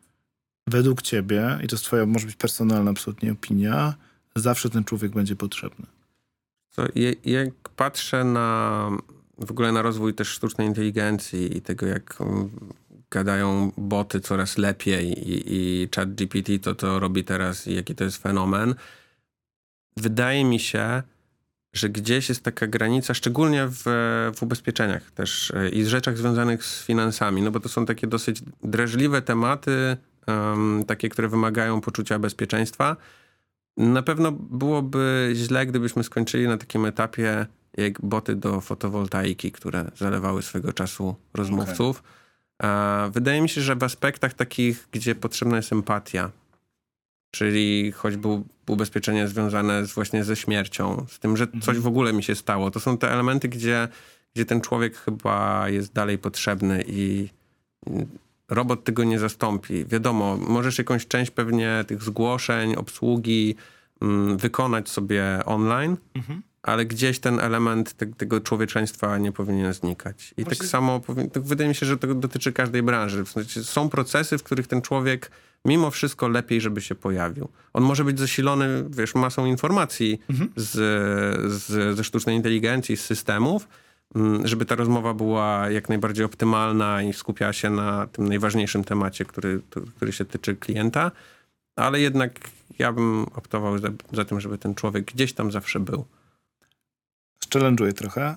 [0.67, 3.95] według ciebie, i to jest twoja może być personalna absolutnie opinia,
[4.37, 5.87] zawsze ten człowiek będzie potrzebny?
[6.77, 6.87] To
[7.25, 8.91] jak patrzę na
[9.39, 12.51] w ogóle na rozwój też sztucznej inteligencji i tego, jak um,
[13.11, 18.05] gadają boty coraz lepiej i, i chat GPT to to robi teraz i jaki to
[18.05, 18.75] jest fenomen,
[19.97, 21.03] wydaje mi się,
[21.73, 23.83] że gdzieś jest taka granica, szczególnie w,
[24.37, 28.07] w ubezpieczeniach też e, i z rzeczach związanych z finansami, no bo to są takie
[28.07, 32.97] dosyć drażliwe tematy, um, takie, które wymagają poczucia bezpieczeństwa.
[33.77, 37.47] Na pewno byłoby źle, gdybyśmy skończyli na takim etapie
[37.77, 42.03] jak boty do fotowoltaiki, które zalewały swego czasu rozmówców.
[42.59, 43.11] Okay.
[43.11, 46.31] Wydaje mi się, że w aspektach takich, gdzie potrzebna jest empatia,
[47.31, 48.29] czyli choćby
[48.67, 52.71] ubezpieczenie związane z, właśnie ze śmiercią, z tym, że coś w ogóle mi się stało.
[52.71, 53.89] To są te elementy, gdzie,
[54.35, 57.29] gdzie ten człowiek chyba jest dalej potrzebny i
[58.49, 59.85] robot tego nie zastąpi.
[59.85, 63.55] Wiadomo, możesz jakąś część pewnie tych zgłoszeń, obsługi
[64.03, 66.43] mm, wykonać sobie online, mhm.
[66.65, 70.35] Ale gdzieś ten element te, tego człowieczeństwa nie powinien znikać.
[70.37, 70.59] I Właśnie...
[70.59, 71.01] tak samo
[71.33, 73.25] tak wydaje mi się, że to dotyczy każdej branży.
[73.25, 75.31] W sensie są procesy, w których ten człowiek
[75.65, 77.49] mimo wszystko lepiej, żeby się pojawił.
[77.73, 80.51] On może być zasilony, wiesz, masą informacji mhm.
[80.57, 80.73] z,
[81.53, 83.69] z, ze sztucznej inteligencji, z systemów,
[84.45, 89.61] żeby ta rozmowa była jak najbardziej optymalna i skupiała się na tym najważniejszym temacie, który,
[89.97, 91.11] który się tyczy klienta,
[91.77, 92.41] ale jednak
[92.79, 96.05] ja bym optował za, za tym, żeby ten człowiek gdzieś tam zawsze był.
[97.55, 98.37] Challenge'uję trochę.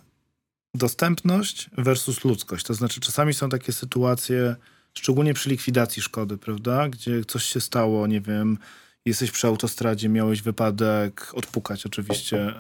[0.74, 2.65] Dostępność versus ludzkość.
[2.65, 4.55] To znaczy czasami są takie sytuacje,
[4.93, 6.89] szczególnie przy likwidacji szkody, prawda?
[6.89, 8.57] Gdzie coś się stało, nie wiem,
[9.05, 12.53] jesteś przy autostradzie, miałeś wypadek, odpukać oczywiście.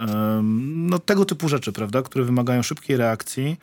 [0.75, 3.57] No tego typu rzeczy, prawda, które wymagają szybkiej reakcji.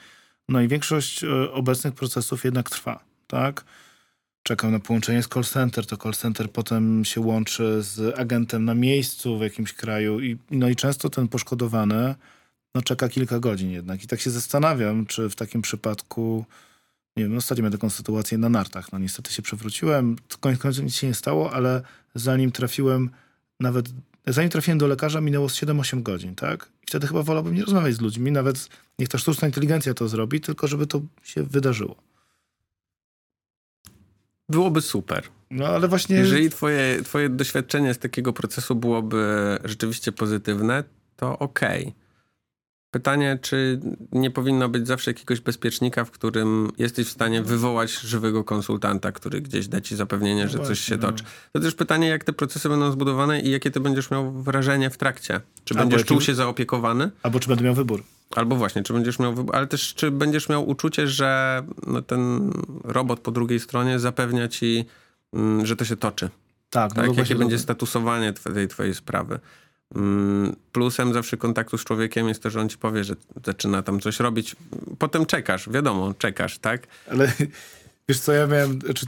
[0.49, 3.64] No i większość e, obecnych procesów jednak trwa, tak?
[4.42, 8.74] Czekam na połączenie z call center, to call center potem się łączy z agentem na
[8.74, 12.14] miejscu w jakimś kraju i, no i często ten poszkodowany
[12.75, 14.05] no czeka kilka godzin jednak.
[14.05, 16.45] I tak się zastanawiam, czy w takim przypadku
[17.16, 18.93] nie wiem, ostatnio miałem taką sytuację na nartach.
[18.93, 21.83] No niestety się przewróciłem, koniec końców nic się nie stało, ale
[22.14, 23.11] zanim trafiłem
[23.61, 23.89] nawet,
[24.27, 26.70] zanim trafiłem do lekarza minęło z 7-8 godzin, tak?
[26.83, 28.68] I wtedy chyba wolałbym nie rozmawiać z ludźmi, nawet
[28.99, 31.97] niech ta sztuczna inteligencja to zrobi, tylko żeby to się wydarzyło.
[34.49, 35.25] Byłoby super.
[35.51, 36.16] No ale właśnie...
[36.16, 40.85] Jeżeli twoje, twoje doświadczenie z takiego procesu byłoby rzeczywiście pozytywne,
[41.16, 41.95] to okej.
[42.99, 43.80] Pytanie, czy
[44.12, 49.40] nie powinno być zawsze jakiegoś bezpiecznika, w którym jesteś w stanie wywołać żywego konsultanta, który
[49.40, 51.03] gdzieś da ci zapewnienie, No że coś się no.
[51.03, 51.24] toczy.
[51.53, 54.97] To też pytanie, jak te procesy będą zbudowane i jakie ty będziesz miał wrażenie w
[54.97, 55.40] trakcie.
[55.64, 57.11] Czy Albo będziesz jakim- czuł się zaopiekowany?
[57.22, 58.03] Albo czy będę miał wybór.
[58.36, 62.53] Albo właśnie, czy będziesz miał wybór, ale też czy będziesz miał uczucie, że no, ten
[62.84, 64.84] robot po drugiej stronie zapewnia ci,
[65.32, 66.28] mm, że to się toczy.
[66.70, 67.16] Tak, no Tak?
[67.16, 69.38] Jakie będzie statusowanie tej twojej sprawy.
[69.97, 73.14] Mm, Plusem zawsze kontaktu z człowiekiem jest to, że on ci powie, że
[73.47, 74.57] zaczyna tam coś robić.
[74.99, 76.86] Potem czekasz, wiadomo, czekasz, tak?
[77.11, 77.32] Ale
[78.09, 79.07] wiesz co, ja miałem, znaczy,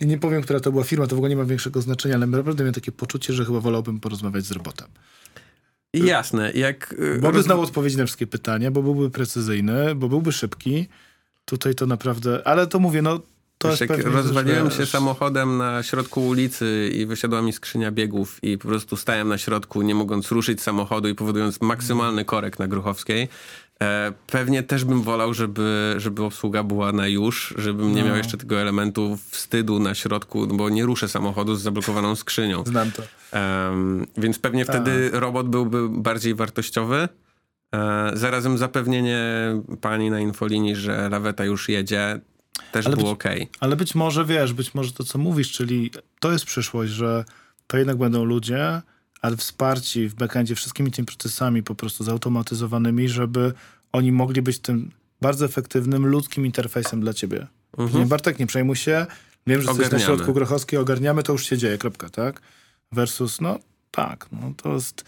[0.00, 2.62] nie powiem, która to była firma, to w ogóle nie ma większego znaczenia, ale naprawdę
[2.64, 4.88] miałem takie poczucie, że chyba wolałbym porozmawiać z robotem.
[5.92, 6.92] Jasne, jak...
[6.92, 10.88] y, Bo by roz- znał odpowiedzi na wszystkie pytania, bo byłby precyzyjny, bo byłby szybki.
[11.44, 13.20] Tutaj to naprawdę, ale to mówię, no
[13.64, 18.58] to Wiesz, jak rozwaliłem się samochodem na środku ulicy i wysiadła mi skrzynia biegów i
[18.58, 23.28] po prostu stałem na środku, nie mogąc ruszyć samochodu i powodując maksymalny korek na Gruchowskiej.
[23.82, 28.08] E, pewnie też bym wolał, żeby, żeby obsługa była na już, żebym nie No.
[28.08, 32.64] miał jeszcze tego elementu wstydu na środku, bo nie ruszę samochodu z zablokowaną skrzynią.
[32.66, 33.02] Znam to.
[33.38, 34.76] Em, więc pewnie Tak.
[34.76, 37.08] wtedy robot byłby bardziej wartościowy.
[37.74, 39.24] E, zarazem zapewnienie
[39.80, 42.20] pani na infolinii, że laweta już jedzie,
[42.72, 43.48] też Ale było być- okej.
[43.60, 45.90] Ale być może, wiesz, być może to, co mówisz, czyli
[46.20, 47.24] to jest przyszłość, że
[47.66, 48.82] to jednak będą ludzie,
[49.20, 53.52] ale wsparci w backendzie wszystkimi tymi procesami po prostu zautomatyzowanymi, żeby
[53.92, 54.90] oni mogli być tym
[55.20, 57.46] bardzo efektywnym, ludzkim interfejsem dla ciebie.
[57.78, 58.02] Mhm.
[58.02, 59.06] Nie, Bartek, nie przejmuj się.
[59.46, 62.40] Wiem, że jesteś na środku Grochowskiej, ogarniamy, to już się dzieje, kropka, tak?
[62.92, 63.58] Versus, no
[63.90, 65.04] tak, no to jest...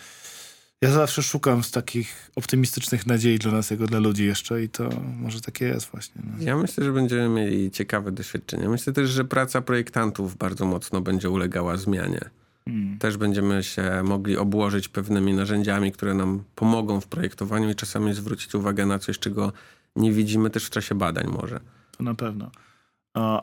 [0.86, 4.88] Ja zawsze szukam z takich optymistycznych nadziei dla nas, jako dla ludzi jeszcze i to
[5.16, 6.22] może takie jest właśnie.
[6.24, 6.44] No.
[6.44, 8.68] Ja myślę, że będziemy mieli ciekawe doświadczenia.
[8.68, 12.20] Myślę też, że praca projektantów bardzo mocno będzie ulegała zmianie.
[12.64, 12.98] Hmm.
[12.98, 18.54] Też będziemy się mogli obłożyć pewnymi narzędziami, które nam pomogą w projektowaniu i czasami zwrócić
[18.54, 19.52] uwagę na coś, czego
[19.96, 21.60] nie widzimy też w czasie badań może.
[21.96, 22.50] To na pewno.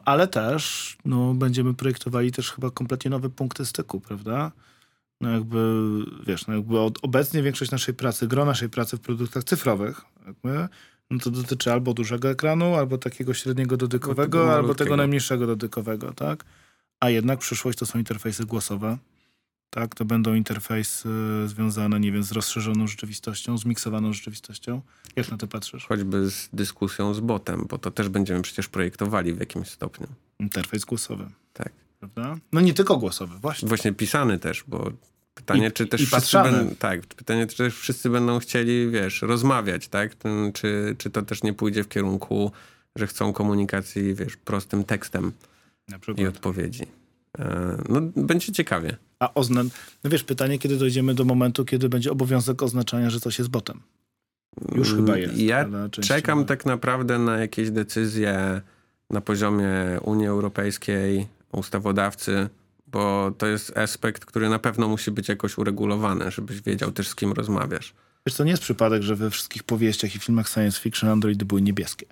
[0.05, 4.51] Ale też no, będziemy projektowali też chyba kompletnie nowe punkty styku, prawda?
[5.23, 5.59] No jakby,
[6.27, 10.67] wiesz, no jakby obecnie większość naszej pracy, gro naszej pracy w produktach cyfrowych, jakby,
[11.11, 16.13] no to dotyczy albo dużego ekranu, albo takiego średniego dotykowego, tego albo tego najmniejszego dotykowego,
[16.13, 16.45] tak?
[16.99, 18.97] A jednak przyszłość to są interfejsy głosowe,
[19.69, 19.95] tak?
[19.95, 21.09] To będą interfejsy
[21.47, 24.81] związane, nie wiem, z rozszerzoną rzeczywistością, zmiksowaną rzeczywistością.
[25.15, 25.85] Jak na to patrzysz?
[25.85, 30.07] Choćby z dyskusją z botem, bo to też będziemy przecież projektowali w jakimś stopniu.
[30.39, 31.71] Interfejs głosowy, Tak.
[31.99, 32.35] prawda?
[32.51, 33.67] No nie tylko głosowy, właśnie.
[33.67, 34.91] Właśnie pisany też, bo
[35.33, 39.87] pytanie, I- czy też wszyscy będą, tak, pytanie, czy też wszyscy będą chcieli, wiesz, rozmawiać,
[39.87, 40.15] tak?
[40.15, 42.51] Ten, czy, czy to też nie pójdzie w kierunku,
[42.95, 45.31] że chcą komunikacji, wiesz, prostym tekstem
[46.17, 46.83] i odpowiedzi.
[47.39, 48.97] E, No, będzie ciekawie.
[49.19, 49.63] A ozna...
[50.03, 53.79] No wiesz, pytanie, kiedy dojdziemy do momentu, kiedy będzie obowiązek oznaczania, że coś jest botem.
[54.75, 55.37] Już chyba jest.
[55.37, 58.61] Ja ale czekam tak naprawdę na jakieś decyzje
[59.09, 62.49] na poziomie Unii Europejskiej, ustawodawcy,
[62.93, 67.15] bo to jest aspekt, który na pewno musi być jakoś uregulowany, żebyś wiedział też z
[67.15, 67.93] kim rozmawiasz.
[68.25, 71.61] Wiesz, to nie jest przypadek, że we wszystkich powieściach i filmach science fiction androidy były
[71.61, 72.05] niebieskie.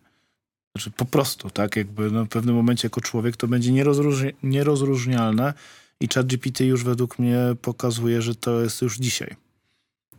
[0.75, 1.75] Znaczy po prostu, tak?
[1.75, 5.53] Jakby no, w pewnym momencie jako człowiek to będzie nierozróżni- nierozróżnialne
[5.99, 9.35] i ChatGPT już według mnie pokazuje, że to jest już dzisiaj.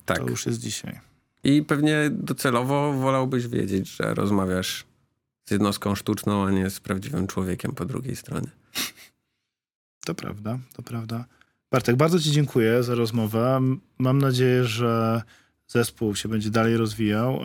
[0.04, 0.18] Tak.
[0.18, 1.00] To już jest dzisiaj.
[1.44, 4.84] I pewnie docelowo wolałbyś wiedzieć, że rozmawiasz
[5.44, 8.48] z jednostką sztuczną, a nie z prawdziwym człowiekiem po drugiej stronie.
[10.04, 11.24] To prawda, to prawda.
[11.70, 13.60] Bartek, bardzo Ci dziękuję za rozmowę.
[13.98, 15.22] Mam nadzieję, że
[15.68, 17.40] zespół się będzie dalej rozwijał.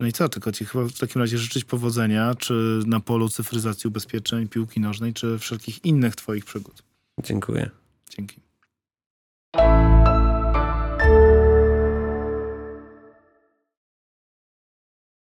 [0.00, 3.88] No i co, tylko Ci chyba w takim razie życzyć powodzenia, czy na polu cyfryzacji
[3.88, 6.82] ubezpieczeń, piłki nożnej, czy wszelkich innych Twoich przygód.
[7.22, 7.70] Dziękuję.
[8.10, 8.40] Dzięki.